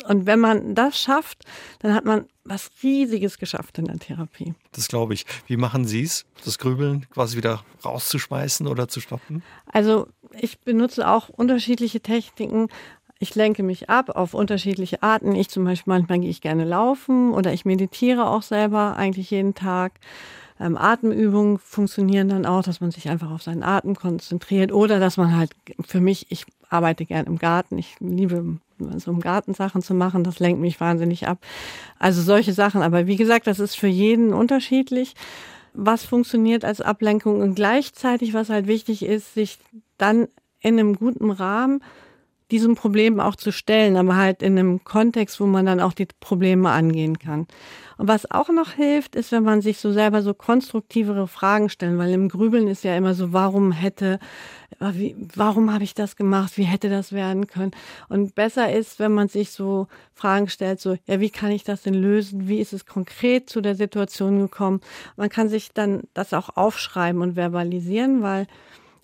[0.06, 1.44] und wenn man das schafft,
[1.80, 4.54] dann hat man was Riesiges geschafft in der Therapie.
[4.72, 5.26] Das glaube ich.
[5.48, 9.44] Wie machen Sie es, das Grübeln quasi wieder rauszuschmeißen oder zu stoppen?
[9.66, 10.08] Also
[10.40, 12.68] ich benutze auch unterschiedliche Techniken.
[13.20, 15.36] Ich lenke mich ab auf unterschiedliche Arten.
[15.36, 19.56] Ich zum Beispiel, manchmal gehe ich gerne laufen oder ich meditiere auch selber eigentlich jeden
[19.56, 19.94] Tag.
[20.60, 25.18] Ähm, Atemübungen funktionieren dann auch, dass man sich einfach auf seinen Atem konzentriert oder dass
[25.18, 25.52] man halt
[25.86, 28.58] für mich, ich arbeite gern im Garten, ich liebe
[28.98, 31.40] so im Garten Sachen zu machen, das lenkt mich wahnsinnig ab.
[32.00, 32.82] Also solche Sachen.
[32.82, 35.14] Aber wie gesagt, das ist für jeden unterschiedlich.
[35.74, 39.60] Was funktioniert als Ablenkung und gleichzeitig, was halt wichtig ist, sich
[39.98, 40.28] dann
[40.60, 41.82] in einem guten Rahmen
[42.52, 46.08] diesem Problem auch zu stellen, aber halt in einem Kontext, wo man dann auch die
[46.20, 47.48] Probleme angehen kann.
[47.98, 51.98] Und was auch noch hilft, ist, wenn man sich so selber so konstruktivere Fragen stellt,
[51.98, 54.20] weil im Grübeln ist ja immer so, warum hätte,
[54.80, 57.72] wie, warum habe ich das gemacht, wie hätte das werden können?
[58.08, 61.82] Und besser ist, wenn man sich so Fragen stellt, so, ja, wie kann ich das
[61.82, 62.48] denn lösen?
[62.48, 64.82] Wie ist es konkret zu der Situation gekommen?
[65.16, 68.46] Man kann sich dann das auch aufschreiben und verbalisieren, weil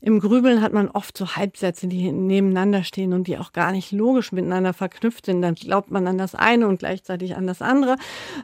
[0.06, 3.94] im Grübeln hat man oft so Halbsätze, die nebeneinander stehen und die auch gar nicht
[3.94, 5.42] logisch miteinander verknüpft sind.
[5.42, 7.96] Dann glaubt man an das eine und gleichzeitig an das andere.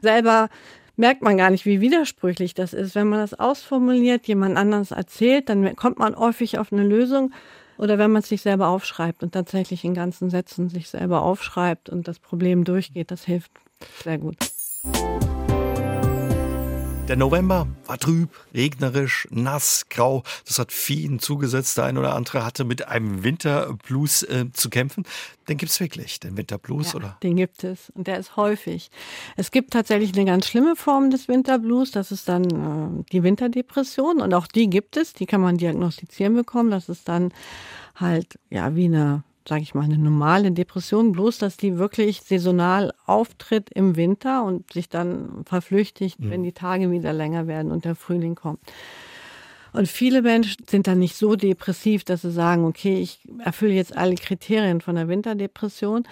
[0.02, 0.48] Selber
[0.96, 2.96] merkt man gar nicht, wie widersprüchlich das ist.
[2.96, 7.34] Wenn man das ausformuliert, jemand anderes erzählt, dann kommt man häufig auf eine Lösung.
[7.78, 11.90] Oder wenn man es sich selber aufschreibt und tatsächlich in ganzen Sätzen sich selber aufschreibt
[11.90, 13.52] und das Problem durchgeht, das hilft
[14.02, 14.38] sehr gut.
[17.10, 20.22] Der November war trüb, regnerisch, nass, grau.
[20.46, 21.76] Das hat vielen zugesetzt.
[21.80, 25.06] Der ein oder andere hatte mit einem Winterblues äh, zu kämpfen.
[25.48, 27.18] Den gibt es wirklich, den Winterblues, ja, oder?
[27.24, 28.92] Den gibt es und der ist häufig.
[29.38, 31.90] Es gibt tatsächlich eine ganz schlimme Form des Winterblues.
[31.90, 32.44] Das ist dann
[33.02, 35.14] äh, die Winterdepression und auch die gibt es.
[35.14, 36.70] Die kann man diagnostizieren bekommen.
[36.70, 37.34] Das ist dann
[37.96, 42.94] halt ja wie eine sage ich mal, eine normale Depression, bloß dass die wirklich saisonal
[43.06, 46.30] auftritt im Winter und sich dann verflüchtigt, mhm.
[46.30, 48.60] wenn die Tage wieder länger werden und der Frühling kommt.
[49.72, 53.96] Und viele Menschen sind dann nicht so depressiv, dass sie sagen, okay, ich erfülle jetzt
[53.96, 56.08] alle Kriterien von der Winterdepression,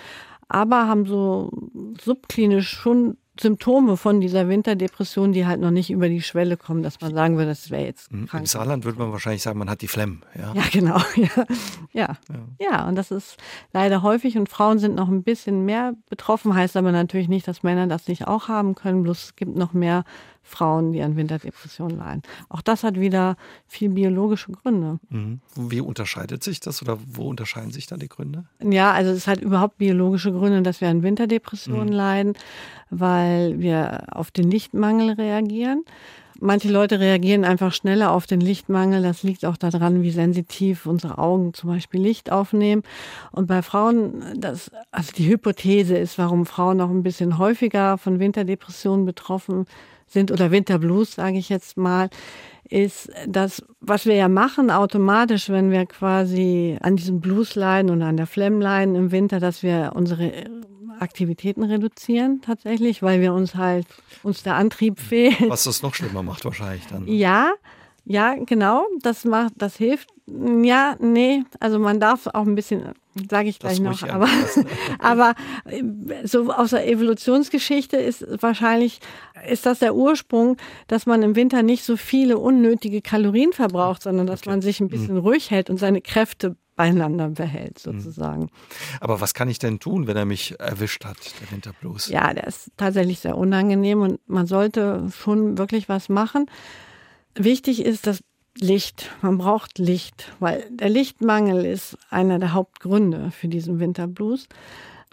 [0.48, 1.52] aber haben so
[2.00, 7.02] subklinisch schon Symptome von dieser Winterdepression, die halt noch nicht über die Schwelle kommen, dass
[7.02, 8.28] man sagen würde, das wäre jetzt mhm.
[8.28, 8.44] krank.
[8.44, 10.22] Im Saarland würde man wahrscheinlich sagen, man hat die Flemm.
[10.36, 10.98] Ja, ja genau.
[11.18, 11.46] Ja.
[11.94, 12.18] Ja.
[12.30, 12.48] ja.
[12.60, 13.38] ja, und das ist
[13.74, 17.64] leider häufig und Frauen sind noch ein bisschen mehr betroffen, heißt aber natürlich nicht, dass
[17.64, 20.04] Männer das nicht auch haben können, bloß es gibt noch mehr
[20.48, 22.22] Frauen, die an Winterdepressionen leiden.
[22.50, 23.36] Auch das hat wieder
[23.68, 25.00] viel biologische Gründe.
[25.10, 25.42] Mhm.
[25.56, 28.46] Wie unterscheidet sich das oder wo unterscheiden sich da die Gründe?
[28.64, 31.94] Ja, also es hat überhaupt biologische Gründe, dass wir an Winterdepressionen mhm.
[31.94, 32.34] leiden,
[32.90, 35.84] weil wir auf den Lichtmangel reagieren.
[36.40, 39.02] Manche Leute reagieren einfach schneller auf den Lichtmangel.
[39.02, 42.84] Das liegt auch daran, wie sensitiv unsere Augen zum Beispiel Licht aufnehmen.
[43.32, 48.20] Und bei Frauen, das, also die Hypothese ist, warum Frauen noch ein bisschen häufiger von
[48.20, 52.10] Winterdepressionen betroffen sind oder Winterblues, sage ich jetzt mal,
[52.70, 58.02] ist das, was wir ja machen automatisch, wenn wir quasi an diesem Blues leiden und
[58.02, 60.46] an der Flemm leiden im Winter, dass wir unsere
[61.00, 63.88] Aktivitäten reduzieren tatsächlich, weil wir uns halt,
[64.24, 65.50] uns der Antrieb fehlt.
[65.50, 67.08] Was das noch schlimmer macht wahrscheinlich dann.
[67.08, 67.54] Ja,
[68.10, 70.10] ja, genau, das macht, das hilft.
[70.28, 72.94] Ja, nee, also man darf auch ein bisschen,
[73.30, 74.30] sage ich gleich noch, aber,
[75.00, 75.84] aber äh,
[76.26, 79.00] so aus der Evolutionsgeschichte ist wahrscheinlich,
[79.50, 80.56] ist das der Ursprung,
[80.88, 84.52] dass man im Winter nicht so viele unnötige Kalorien verbraucht, sondern dass okay.
[84.52, 85.22] man sich ein bisschen mhm.
[85.22, 88.00] ruhig hält und seine Kräfte beieinander behält, mhm.
[88.00, 88.50] sozusagen.
[89.02, 92.08] Aber was kann ich denn tun, wenn er mich erwischt hat, der Winterblues?
[92.08, 96.46] Ja, der ist tatsächlich sehr unangenehm und man sollte schon wirklich was machen.
[97.38, 98.22] Wichtig ist das
[98.60, 99.12] Licht.
[99.22, 104.48] Man braucht Licht, weil der Lichtmangel ist einer der Hauptgründe für diesen Winterblues.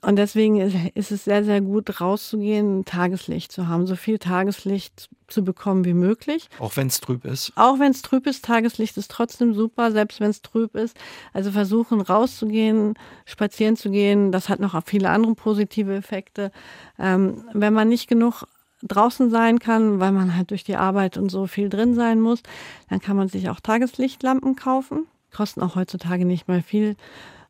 [0.05, 0.61] Und deswegen
[0.95, 5.95] ist es sehr, sehr gut, rauszugehen, Tageslicht zu haben, so viel Tageslicht zu bekommen wie
[5.95, 6.49] möglich.
[6.59, 7.53] Auch wenn es trüb ist?
[7.57, 10.95] Auch wenn es trüb ist, Tageslicht ist trotzdem super, selbst wenn es trüb ist.
[11.33, 16.53] Also versuchen rauszugehen, spazieren zu gehen, das hat noch viele andere positive Effekte.
[16.99, 18.45] Ähm, wenn man nicht genug
[18.87, 22.43] draußen sein kann, weil man halt durch die Arbeit und so viel drin sein muss,
[22.89, 25.07] dann kann man sich auch Tageslichtlampen kaufen.
[25.33, 26.97] Kosten auch heutzutage nicht mal viel.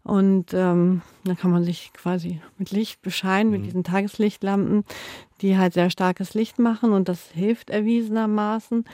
[0.04, 3.58] Und ähm, dann kann man sich quasi mit Licht bescheinen, mhm.
[3.58, 4.84] mit diesen Tageslichtlampen,
[5.40, 8.84] die halt sehr starkes Licht machen und das hilft erwiesenermaßen.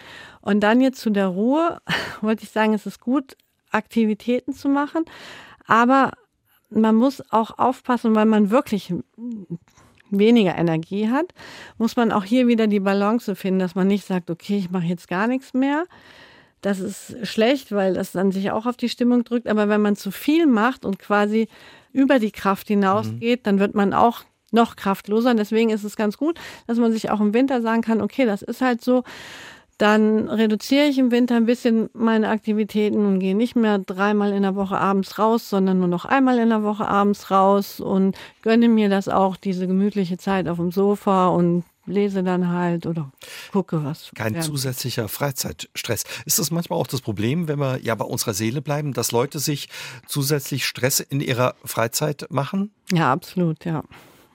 [0.40, 1.81] Und dann jetzt zu der Ruhe,
[2.20, 3.37] wollte ich sagen, es ist gut,
[3.72, 5.05] Aktivitäten zu machen,
[5.66, 6.12] aber
[6.70, 8.94] man muss auch aufpassen, weil man wirklich
[10.11, 11.33] weniger Energie hat,
[11.79, 14.87] muss man auch hier wieder die Balance finden, dass man nicht sagt, okay, ich mache
[14.87, 15.85] jetzt gar nichts mehr.
[16.61, 19.49] Das ist schlecht, weil das dann sich auch auf die Stimmung drückt.
[19.49, 21.49] Aber wenn man zu viel macht und quasi
[21.92, 23.44] über die Kraft hinausgeht, mhm.
[23.44, 25.35] dann wird man auch noch kraftloser.
[25.35, 28.42] deswegen ist es ganz gut, dass man sich auch im Winter sagen kann, okay, das
[28.42, 29.05] ist halt so.
[29.81, 34.43] Dann reduziere ich im Winter ein bisschen meine Aktivitäten und gehe nicht mehr dreimal in
[34.43, 38.69] der Woche abends raus, sondern nur noch einmal in der Woche abends raus und gönne
[38.69, 43.11] mir das auch, diese gemütliche Zeit auf dem Sofa und lese dann halt oder
[43.53, 44.11] gucke was.
[44.14, 44.43] Kein ja.
[44.43, 46.05] zusätzlicher Freizeitstress.
[46.27, 49.38] Ist das manchmal auch das Problem, wenn wir ja bei unserer Seele bleiben, dass Leute
[49.38, 49.71] sich
[50.07, 52.71] zusätzlich Stress in ihrer Freizeit machen?
[52.93, 53.83] Ja, absolut, ja.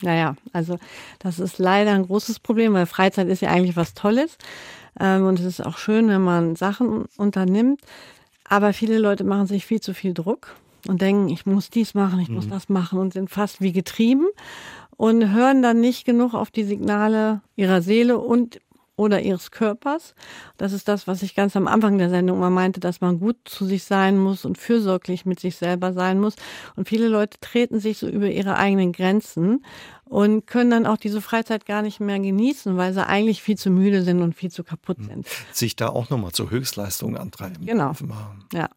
[0.01, 0.79] Naja, also
[1.19, 4.39] das ist leider ein großes Problem, weil Freizeit ist ja eigentlich was Tolles.
[4.99, 7.81] Ähm, und es ist auch schön, wenn man Sachen unternimmt.
[8.47, 10.55] Aber viele Leute machen sich viel zu viel Druck
[10.87, 12.35] und denken, ich muss dies machen, ich mhm.
[12.35, 14.27] muss das machen und sind fast wie getrieben
[14.97, 18.59] und hören dann nicht genug auf die Signale ihrer Seele und
[18.97, 20.15] oder ihres Körpers.
[20.57, 23.35] Das ist das, was ich ganz am Anfang der Sendung mal meinte, dass man gut
[23.43, 26.35] zu sich sein muss und fürsorglich mit sich selber sein muss.
[26.75, 29.65] Und viele Leute treten sich so über ihre eigenen Grenzen
[30.07, 33.69] und können dann auch diese Freizeit gar nicht mehr genießen, weil sie eigentlich viel zu
[33.69, 35.05] müde sind und viel zu kaputt hm.
[35.05, 35.27] sind.
[35.51, 37.65] Sich da auch nochmal zur Höchstleistung antreiben.
[37.65, 37.93] Genau.
[38.53, 38.69] Ja.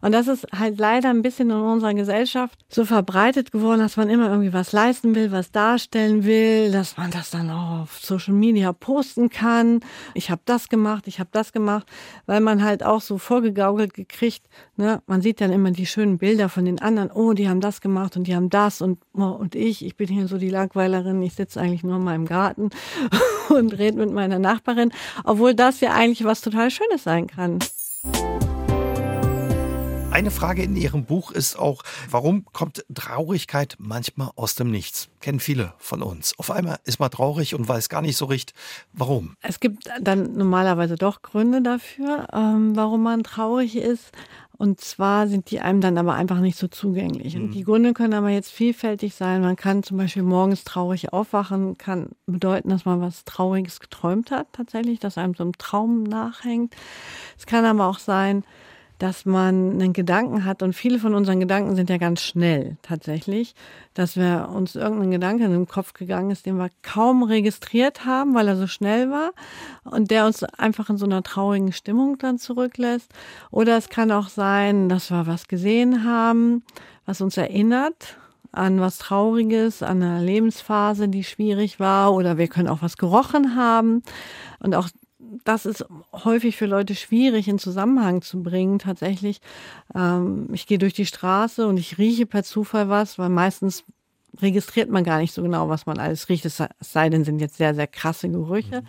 [0.00, 4.08] Und das ist halt leider ein bisschen in unserer Gesellschaft so verbreitet geworden, dass man
[4.08, 8.34] immer irgendwie was leisten will, was darstellen will, dass man das dann auch auf Social
[8.34, 9.80] Media posten kann.
[10.14, 11.86] Ich habe das gemacht, ich habe das gemacht,
[12.26, 15.02] weil man halt auch so vorgegaukelt gekriegt, ne?
[15.06, 18.16] man sieht dann immer die schönen Bilder von den anderen, oh, die haben das gemacht
[18.16, 21.34] und die haben das und, oh, und ich, ich bin hier so die Langweilerin, ich
[21.34, 22.70] sitze eigentlich nur in meinem Garten
[23.48, 24.90] und rede mit meiner Nachbarin,
[25.22, 27.60] obwohl das ja eigentlich was total Schönes sein kann.
[30.10, 35.08] Eine Frage in Ihrem Buch ist auch, warum kommt Traurigkeit manchmal aus dem Nichts?
[35.20, 36.36] Kennen viele von uns.
[36.38, 38.52] Auf einmal ist man traurig und weiß gar nicht so recht,
[38.92, 39.34] warum.
[39.42, 44.10] Es gibt dann normalerweise doch Gründe dafür, ähm, warum man traurig ist.
[44.58, 47.36] Und zwar sind die einem dann aber einfach nicht so zugänglich.
[47.36, 49.40] Und die Gründe können aber jetzt vielfältig sein.
[49.40, 54.48] Man kann zum Beispiel morgens traurig aufwachen, kann bedeuten, dass man was Trauriges geträumt hat,
[54.52, 56.74] tatsächlich, dass einem so ein Traum nachhängt.
[57.38, 58.42] Es kann aber auch sein,
[58.98, 63.54] dass man einen Gedanken hat und viele von unseren Gedanken sind ja ganz schnell tatsächlich,
[63.94, 68.34] dass wir uns irgendein Gedanke in den Kopf gegangen ist, den wir kaum registriert haben,
[68.34, 69.30] weil er so schnell war
[69.84, 73.12] und der uns einfach in so einer traurigen Stimmung dann zurücklässt.
[73.50, 76.64] Oder es kann auch sein, dass wir was gesehen haben,
[77.06, 78.16] was uns erinnert
[78.50, 83.56] an was Trauriges, an eine Lebensphase, die schwierig war, oder wir können auch was gerochen
[83.56, 84.02] haben.
[84.58, 84.88] Und auch
[85.44, 88.78] das ist häufig für Leute schwierig in Zusammenhang zu bringen.
[88.78, 89.40] Tatsächlich,
[89.94, 93.84] ähm, ich gehe durch die Straße und ich rieche per Zufall was, weil meistens
[94.40, 96.44] registriert man gar nicht so genau, was man alles riecht.
[96.44, 98.82] Es sei denn, sind jetzt sehr, sehr krasse Gerüche.
[98.82, 98.86] Mhm.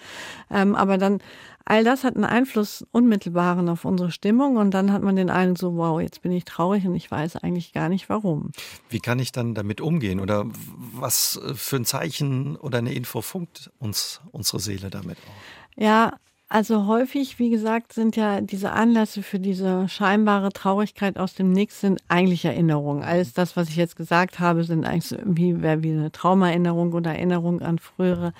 [0.51, 1.19] Ähm, aber dann,
[1.65, 5.55] all das hat einen Einfluss unmittelbaren auf unsere Stimmung und dann hat man den einen
[5.55, 8.51] so, wow, jetzt bin ich traurig und ich weiß eigentlich gar nicht warum.
[8.89, 10.45] Wie kann ich dann damit umgehen oder
[10.77, 15.81] was für ein Zeichen oder eine Info funkt uns unsere Seele damit auch?
[15.81, 16.13] Ja,
[16.52, 21.80] also häufig, wie gesagt, sind ja diese Anlässe für diese scheinbare Traurigkeit aus dem Nix
[21.80, 23.04] sind eigentlich Erinnerungen.
[23.04, 27.62] Alles das, was ich jetzt gesagt habe, sind eigentlich wie, wie eine Traumaerinnerung oder Erinnerung
[27.62, 28.34] an frühere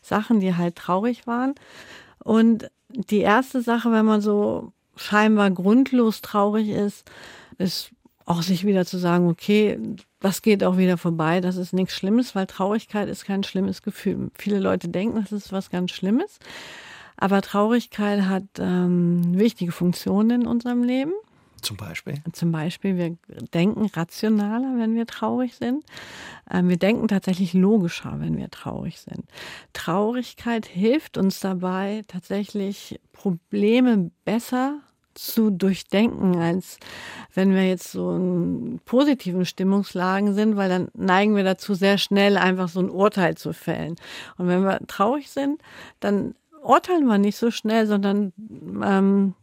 [0.00, 1.56] Sachen, die halt traurig waren.
[2.22, 7.10] Und die erste Sache, wenn man so scheinbar grundlos traurig ist,
[7.58, 7.90] ist
[8.26, 9.78] auch sich wieder zu sagen, okay,
[10.20, 14.30] das geht auch wieder vorbei, das ist nichts Schlimmes, weil Traurigkeit ist kein schlimmes Gefühl.
[14.34, 16.38] Viele Leute denken, das ist was ganz Schlimmes.
[17.16, 21.12] Aber Traurigkeit hat ähm, wichtige Funktionen in unserem Leben.
[21.62, 22.14] Zum Beispiel?
[22.32, 23.16] Zum Beispiel, wir
[23.54, 25.84] denken rationaler, wenn wir traurig sind.
[26.50, 29.24] Ähm, wir denken tatsächlich logischer, wenn wir traurig sind.
[29.72, 34.80] Traurigkeit hilft uns dabei, tatsächlich Probleme besser
[35.14, 36.78] zu durchdenken, als
[37.34, 42.36] wenn wir jetzt so in positiven Stimmungslagen sind, weil dann neigen wir dazu, sehr schnell
[42.36, 43.96] einfach so ein Urteil zu fällen.
[44.36, 45.62] Und wenn wir traurig sind,
[46.00, 46.34] dann
[46.66, 48.32] urteilen wir nicht so schnell, sondern
[48.82, 49.34] ähm,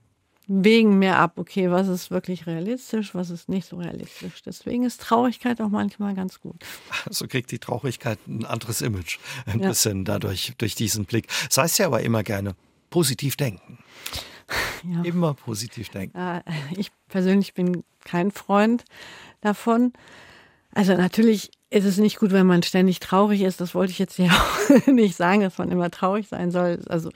[0.48, 4.44] wägen mehr ab, okay, was ist wirklich realistisch, was ist nicht so realistisch.
[4.44, 6.64] Deswegen ist Traurigkeit auch manchmal ganz gut.
[7.10, 9.70] So kriegt die Traurigkeit ein anderes Image, ein ja.
[9.70, 11.28] bisschen dadurch, durch diesen Blick.
[11.48, 12.56] Das heißt ja aber immer gerne,
[12.90, 13.80] positiv denken.
[14.84, 15.02] Ja.
[15.04, 16.18] Immer positiv denken.
[16.76, 18.84] Ich persönlich bin kein Freund
[19.42, 19.94] davon.
[20.76, 23.60] Also natürlich ist es nicht gut, wenn man ständig traurig ist.
[23.60, 26.80] Das wollte ich jetzt ja auch nicht sagen, dass man immer traurig sein soll.
[26.88, 27.10] Also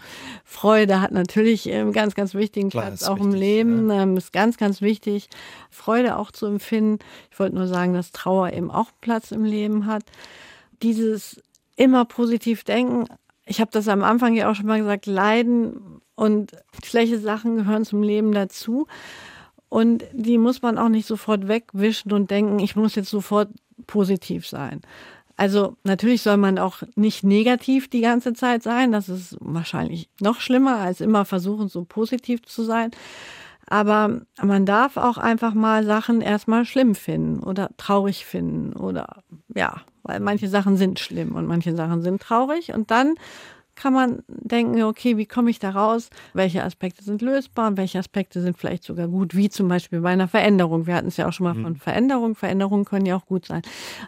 [0.44, 3.90] Freude hat natürlich einen ganz, ganz wichtigen Klar, Platz auch wichtig, im Leben.
[3.90, 4.04] Ja.
[4.04, 5.30] Ähm, ist ganz, ganz wichtig,
[5.70, 7.00] Freude auch zu empfinden.
[7.32, 10.04] Ich wollte nur sagen, dass Trauer eben auch Platz im Leben hat.
[10.82, 11.42] Dieses
[11.76, 13.06] immer positiv denken.
[13.46, 16.52] Ich habe das am Anfang ja auch schon mal gesagt, Leiden und
[16.84, 18.88] schlechte Sachen gehören zum Leben dazu.
[19.70, 23.50] Und die muss man auch nicht sofort wegwischen und denken, ich muss jetzt sofort
[23.86, 24.82] positiv sein.
[25.36, 28.92] Also natürlich soll man auch nicht negativ die ganze Zeit sein.
[28.92, 32.92] Das ist wahrscheinlich noch schlimmer, als immer versuchen, so positiv zu sein.
[33.70, 39.82] Aber man darf auch einfach mal Sachen erstmal schlimm finden oder traurig finden oder ja,
[40.04, 42.74] weil manche Sachen sind schlimm und manche Sachen sind traurig.
[42.74, 43.16] Und dann
[43.78, 46.10] kann man denken, okay, wie komme ich da raus?
[46.34, 50.10] Welche Aspekte sind lösbar und welche Aspekte sind vielleicht sogar gut, wie zum Beispiel bei
[50.10, 50.88] einer Veränderung.
[50.88, 51.64] Wir hatten es ja auch schon mal mhm.
[51.64, 52.36] von Veränderung.
[52.36, 53.62] Veränderungen können ja auch gut sein.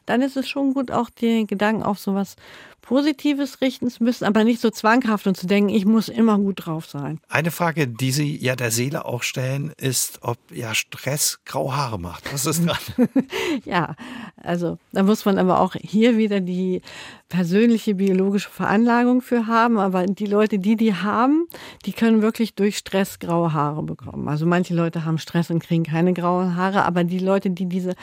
[0.07, 2.35] Dann ist es schon gut, auch die Gedanken auf sowas
[2.81, 6.65] Positives richten zu müssen, aber nicht so zwanghaft und zu denken, ich muss immer gut
[6.65, 7.19] drauf sein.
[7.27, 11.99] Eine Frage, die Sie ja der Seele auch stellen, ist, ob ja Stress graue Haare
[11.99, 12.33] macht.
[12.33, 12.77] Was ist dran?
[13.65, 13.95] ja,
[14.41, 16.81] also da muss man aber auch hier wieder die
[17.27, 19.58] persönliche biologische Veranlagung für haben.
[19.67, 21.47] Aber die Leute, die die haben,
[21.85, 24.27] die können wirklich durch Stress graue Haare bekommen.
[24.27, 27.95] Also manche Leute haben Stress und kriegen keine grauen Haare, aber die Leute, die diese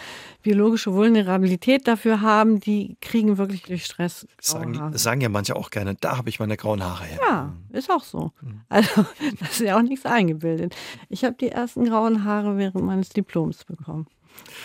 [0.43, 4.99] biologische Vulnerabilität dafür haben, die kriegen wirklich durch Stress graue sagen, Haare.
[4.99, 7.19] sagen ja manche auch gerne, da habe ich meine grauen Haare her.
[7.29, 8.33] Ja, ist auch so.
[8.41, 8.61] Mhm.
[8.69, 9.07] Also
[9.41, 10.75] das ist ja auch nichts eingebildet.
[11.09, 14.07] Ich habe die ersten grauen Haare während meines Diploms bekommen.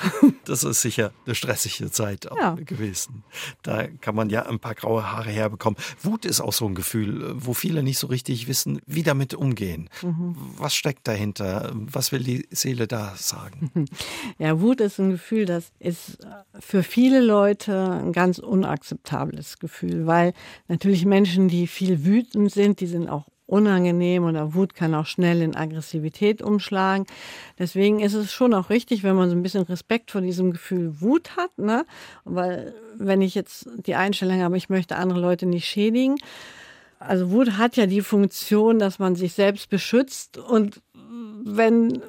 [0.46, 2.56] Das ist sicher eine stressige Zeit ja.
[2.56, 3.24] gewesen.
[3.62, 5.78] Da kann man ja ein paar graue Haare herbekommen.
[6.02, 9.90] Wut ist auch so ein Gefühl, wo viele nicht so richtig wissen, wie damit umgehen.
[10.02, 10.36] Mhm.
[10.58, 11.72] Was steckt dahinter?
[11.74, 13.72] Was will die Seele da sagen?
[14.38, 16.18] Ja, Wut ist ein Gefühl, das ist
[16.60, 20.34] für viele Leute ein ganz unakzeptables Gefühl, weil
[20.68, 25.42] natürlich Menschen, die viel wütend sind, die sind auch unangenehm oder Wut kann auch schnell
[25.42, 27.06] in Aggressivität umschlagen.
[27.60, 31.02] Deswegen ist es schon auch richtig, wenn man so ein bisschen Respekt vor diesem Gefühl
[31.02, 31.86] Wut hat, ne?
[32.24, 36.16] Weil wenn ich jetzt die Einstellung habe, ich möchte andere Leute nicht schädigen,
[37.00, 40.82] also Wut hat ja die Funktion, dass man sich selbst beschützt und
[41.44, 42.02] wenn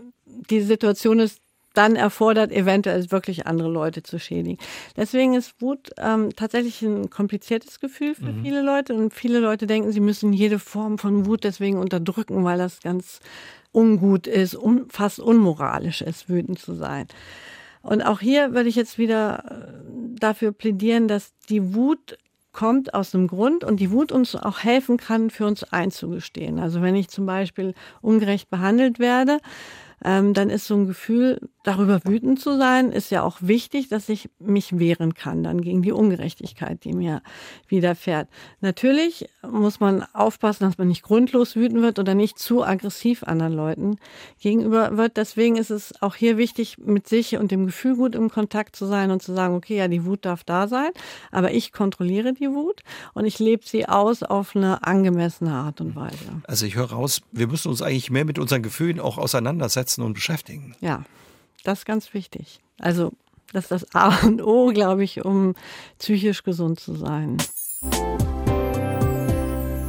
[0.51, 1.41] die Situation ist
[1.75, 4.59] dann erfordert, eventuell wirklich andere Leute zu schädigen.
[4.97, 8.43] Deswegen ist Wut ähm, tatsächlich ein kompliziertes Gefühl für mhm.
[8.43, 12.59] viele Leute und viele Leute denken, sie müssen jede Form von Wut deswegen unterdrücken, weil
[12.59, 13.20] das ganz
[13.73, 17.09] ungut ist, un fast unmoralisch ist, wütend zu sein.
[17.83, 22.16] Und auch hier würde ich jetzt wieder äh, dafür plädieren, dass die Wut
[22.53, 26.59] kommt aus einem Grund und die Wut uns auch helfen kann, für uns einzugestehen.
[26.59, 29.39] Also wenn ich zum Beispiel ungerecht behandelt werde,
[30.05, 34.08] ähm, dann ist so ein Gefühl, darüber wütend zu sein, ist ja auch wichtig, dass
[34.08, 37.22] ich mich wehren kann dann gegen die Ungerechtigkeit, die mir
[37.68, 38.28] widerfährt.
[38.60, 43.52] Natürlich muss man aufpassen, dass man nicht grundlos wütend wird oder nicht zu aggressiv anderen
[43.52, 43.96] Leuten
[44.40, 45.16] gegenüber wird.
[45.16, 48.86] Deswegen ist es auch hier wichtig, mit sich und dem Gefühl gut im Kontakt zu
[48.86, 50.90] sein und zu sagen, okay, ja, die Wut darf da sein,
[51.30, 52.82] aber ich kontrolliere die Wut
[53.14, 56.42] und ich lebe sie aus auf eine angemessene Art und Weise.
[56.44, 60.14] Also ich höre raus, wir müssen uns eigentlich mehr mit unseren Gefühlen auch auseinandersetzen und
[60.14, 60.74] beschäftigen.
[60.80, 61.04] Ja.
[61.64, 62.60] Das ist ganz wichtig.
[62.78, 63.12] Also,
[63.52, 65.54] das ist das A und O, glaube ich, um
[65.98, 67.38] psychisch gesund zu sein.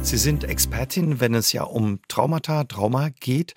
[0.02, 3.54] Sie sind Expertin, wenn es ja um Traumata, Trauma geht.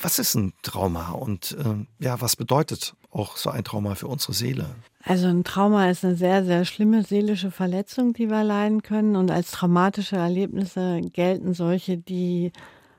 [0.00, 4.32] Was ist ein Trauma und äh, ja, was bedeutet auch so ein Trauma für unsere
[4.32, 4.66] Seele?
[5.02, 9.16] Also ein Trauma ist eine sehr, sehr schlimme seelische Verletzung, die wir leiden können.
[9.16, 12.52] Und als traumatische Erlebnisse gelten solche, die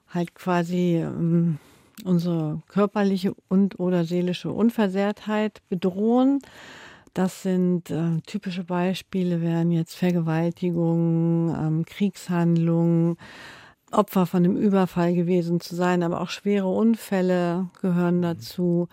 [0.09, 1.57] halt quasi ähm,
[2.03, 6.39] unsere körperliche und oder seelische Unversehrtheit bedrohen.
[7.13, 13.17] Das sind äh, typische Beispiele, wären jetzt Vergewaltigungen, ähm, Kriegshandlungen,
[13.91, 18.87] Opfer von einem Überfall gewesen zu sein, aber auch schwere Unfälle gehören dazu,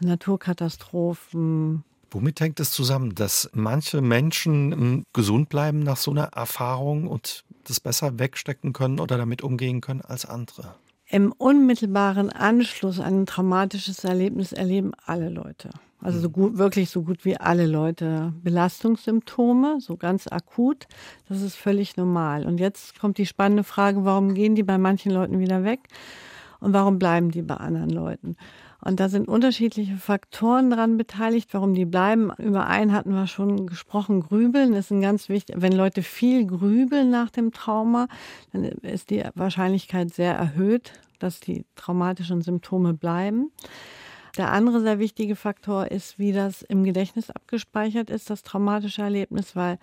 [0.00, 1.84] Naturkatastrophen.
[2.10, 7.44] Womit hängt es zusammen, dass manche Menschen ähm, gesund bleiben nach so einer Erfahrung und
[7.64, 10.74] das besser wegstecken können oder damit umgehen können als andere?
[11.10, 15.70] Im unmittelbaren Anschluss an ein traumatisches Erlebnis erleben alle Leute.
[16.02, 16.32] Also so mhm.
[16.32, 20.86] gut, wirklich so gut wie alle Leute Belastungssymptome, so ganz akut.
[21.28, 22.46] Das ist völlig normal.
[22.46, 25.80] Und jetzt kommt die spannende Frage, warum gehen die bei manchen Leuten wieder weg
[26.60, 28.36] und warum bleiben die bei anderen Leuten?
[28.82, 32.30] Und da sind unterschiedliche Faktoren dran beteiligt, warum die bleiben.
[32.38, 34.20] Über einen hatten wir schon gesprochen.
[34.20, 35.56] Grübeln ist ein ganz wichtig.
[35.58, 38.08] Wenn Leute viel grübeln nach dem Trauma,
[38.52, 43.50] dann ist die Wahrscheinlichkeit sehr erhöht, dass die traumatischen Symptome bleiben.
[44.36, 49.56] Der andere sehr wichtige Faktor ist, wie das im Gedächtnis abgespeichert ist, das traumatische Erlebnis,
[49.56, 49.78] weil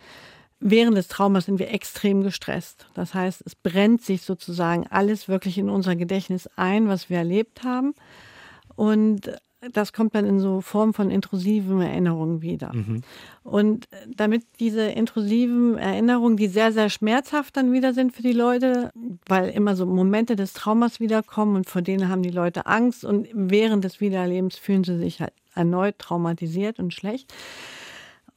[0.59, 2.87] während des Traumas sind wir extrem gestresst.
[2.93, 7.63] Das heißt, es brennt sich sozusagen alles wirklich in unser Gedächtnis ein, was wir erlebt
[7.63, 7.93] haben.
[8.77, 9.31] Und
[9.73, 12.73] das kommt dann in so Form von intrusiven Erinnerungen wieder.
[12.73, 13.01] Mhm.
[13.43, 18.91] Und damit diese intrusiven Erinnerungen, die sehr, sehr schmerzhaft dann wieder sind für die Leute,
[19.25, 23.27] weil immer so Momente des Traumas wiederkommen und vor denen haben die Leute Angst und
[23.33, 27.33] während des Wiedererlebens fühlen sie sich halt erneut traumatisiert und schlecht.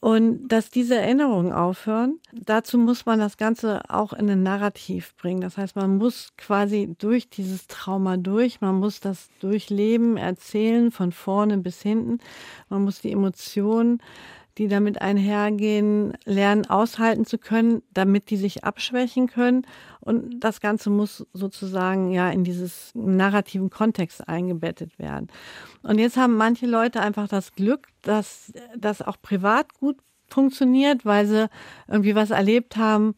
[0.01, 5.43] Und dass diese Erinnerungen aufhören, dazu muss man das Ganze auch in ein Narrativ bringen.
[5.43, 11.13] Das heißt, man muss quasi durch dieses Trauma durch, man muss das durchleben, erzählen, von
[11.13, 12.19] vorne bis hinten.
[12.71, 14.01] Man muss die Emotionen
[14.59, 19.67] die damit einhergehen, lernen aushalten zu können, damit die sich abschwächen können.
[20.01, 25.29] Und das Ganze muss sozusagen ja in dieses narrativen Kontext eingebettet werden.
[25.83, 29.97] Und jetzt haben manche Leute einfach das Glück, dass das auch privat gut
[30.29, 31.49] funktioniert, weil sie
[31.89, 33.15] irgendwie was erlebt haben,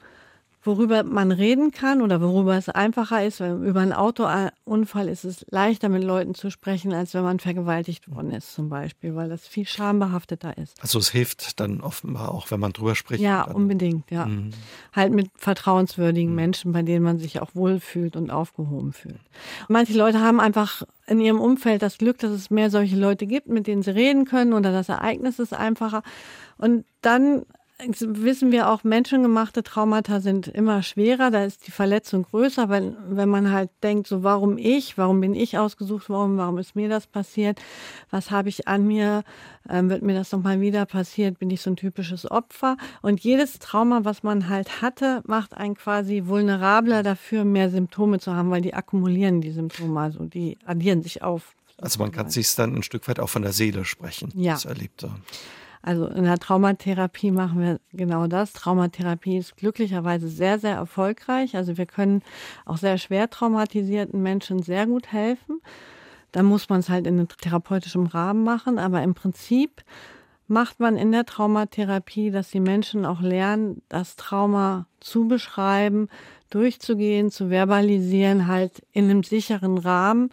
[0.63, 3.41] worüber man reden kann oder worüber es einfacher ist.
[3.41, 8.11] Weil über einen Autounfall ist es leichter mit Leuten zu sprechen, als wenn man vergewaltigt
[8.15, 10.81] worden ist zum Beispiel, weil das viel schambehafteter ist.
[10.81, 13.23] Also es hilft dann offenbar auch, wenn man drüber spricht.
[13.23, 14.27] Ja, unbedingt, ja.
[14.27, 14.51] Mhm.
[14.93, 16.37] Halt mit vertrauenswürdigen mhm.
[16.37, 19.21] Menschen, bei denen man sich auch wohlfühlt und aufgehoben fühlt.
[19.69, 23.49] Manche Leute haben einfach in ihrem Umfeld das Glück, dass es mehr solche Leute gibt,
[23.49, 26.03] mit denen sie reden können oder das Ereignis ist einfacher.
[26.59, 27.45] Und dann
[28.01, 33.29] wissen wir auch, menschengemachte Traumata sind immer schwerer, da ist die Verletzung größer, weil wenn
[33.29, 37.07] man halt denkt, so warum ich, warum bin ich ausgesucht worden, warum ist mir das
[37.07, 37.61] passiert,
[38.11, 39.25] was habe ich an mir,
[39.69, 42.77] ähm, wird mir das nochmal wieder passiert, bin ich so ein typisches Opfer.
[43.01, 48.35] Und jedes Trauma, was man halt hatte, macht einen quasi vulnerabler dafür, mehr Symptome zu
[48.35, 51.55] haben, weil die akkumulieren die Symptome, also die addieren sich auf.
[51.79, 54.53] Also man kann sich dann ein Stück weit auch von der Seele sprechen, ja.
[54.53, 55.11] das Erlebte.
[55.83, 58.53] Also in der Traumatherapie machen wir genau das.
[58.53, 61.57] Traumatherapie ist glücklicherweise sehr, sehr erfolgreich.
[61.57, 62.23] Also wir können
[62.65, 65.61] auch sehr schwer traumatisierten Menschen sehr gut helfen.
[66.31, 68.79] Da muss man es halt in einem therapeutischen Rahmen machen.
[68.79, 69.83] Aber im Prinzip
[70.47, 76.09] macht man in der Traumatherapie, dass die Menschen auch lernen, das Trauma zu beschreiben,
[76.51, 80.31] durchzugehen, zu verbalisieren, halt in einem sicheren Rahmen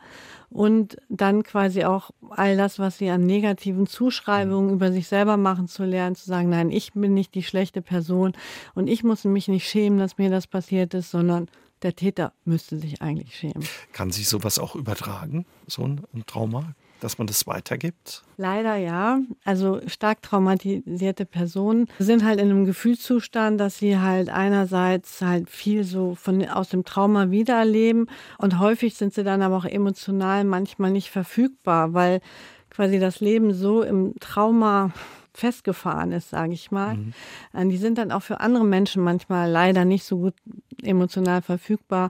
[0.50, 5.68] und dann quasi auch all das, was sie an negativen Zuschreibungen über sich selber machen,
[5.68, 8.34] zu lernen, zu sagen, nein, ich bin nicht die schlechte Person
[8.74, 11.48] und ich muss mich nicht schämen, dass mir das passiert ist, sondern
[11.82, 13.64] der Täter müsste sich eigentlich schämen.
[13.94, 16.76] Kann sich sowas auch übertragen, so ein Trauma?
[17.00, 18.24] Dass man das weitergibt?
[18.38, 19.20] Leider ja.
[19.46, 25.84] Also stark traumatisierte Personen sind halt in einem Gefühlszustand, dass sie halt einerseits halt viel
[25.84, 30.92] so von, aus dem Trauma wiedererleben und häufig sind sie dann aber auch emotional manchmal
[30.92, 32.22] nicht verfügbar, weil
[32.70, 34.92] quasi das Leben so im Trauma
[35.34, 36.96] festgefahren ist, sage ich mal.
[36.96, 37.70] Mhm.
[37.70, 40.34] Die sind dann auch für andere Menschen manchmal leider nicht so gut
[40.84, 42.10] emotional verfügbar.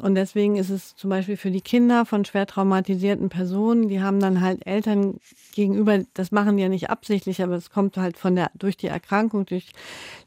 [0.00, 4.20] Und deswegen ist es zum Beispiel für die Kinder von schwer traumatisierten Personen, die haben
[4.20, 5.18] dann halt Eltern
[5.54, 8.88] gegenüber, das machen die ja nicht absichtlich, aber es kommt halt von der, durch die
[8.88, 9.72] Erkrankung, durch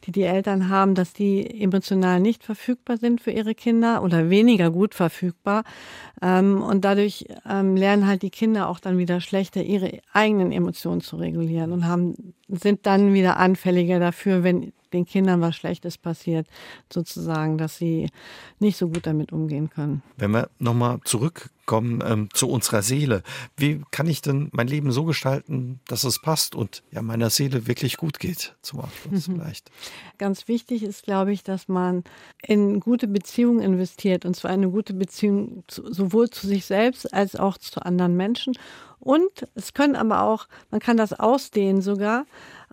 [0.05, 4.71] die die Eltern haben, dass die emotional nicht verfügbar sind für ihre Kinder oder weniger
[4.71, 5.63] gut verfügbar.
[6.21, 11.01] Ähm, und dadurch ähm, lernen halt die Kinder auch dann wieder schlechter, ihre eigenen Emotionen
[11.01, 16.47] zu regulieren und haben, sind dann wieder anfälliger dafür, wenn den Kindern was Schlechtes passiert,
[16.91, 18.09] sozusagen, dass sie
[18.59, 20.01] nicht so gut damit umgehen können.
[20.17, 23.23] Wenn wir nochmal zurückkommen ähm, zu unserer Seele,
[23.57, 27.67] wie kann ich denn mein Leben so gestalten, dass es passt und ja meiner Seele
[27.67, 29.33] wirklich gut geht zum Abschluss mhm.
[29.35, 29.71] vielleicht?
[30.17, 32.03] Ganz wichtig ist, glaube ich, dass man
[32.41, 37.35] in gute Beziehungen investiert und zwar eine gute Beziehung zu, sowohl zu sich selbst als
[37.35, 38.53] auch zu anderen Menschen.
[38.99, 42.25] Und es können aber auch, man kann das ausdehnen sogar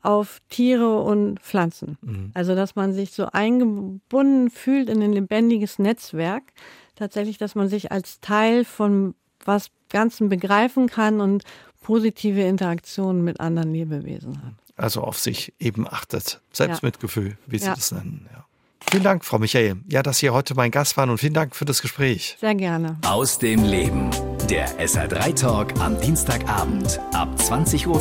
[0.06, 1.98] auf Tiere und Pflanzen.
[2.00, 2.30] Mhm.
[2.34, 6.44] Also, dass man sich so eingebunden fühlt in ein lebendiges Netzwerk.
[6.94, 11.44] Tatsächlich, dass man sich als Teil von was Ganzen begreifen kann und
[11.82, 14.54] positive Interaktionen mit anderen Lebewesen hat.
[14.76, 16.40] Also auf sich eben achtet.
[16.52, 17.36] Selbstmitgefühl, ja.
[17.46, 17.74] wie Sie ja.
[17.74, 18.28] das nennen.
[18.32, 18.44] Ja.
[18.90, 19.76] Vielen Dank, Frau Michael.
[19.88, 22.36] Ja, dass Sie heute mein Gast waren und vielen Dank für das Gespräch.
[22.40, 22.98] Sehr gerne.
[23.06, 24.10] Aus dem Leben.
[24.48, 28.00] Der SR3 Talk am Dienstagabend ab 20.04 Uhr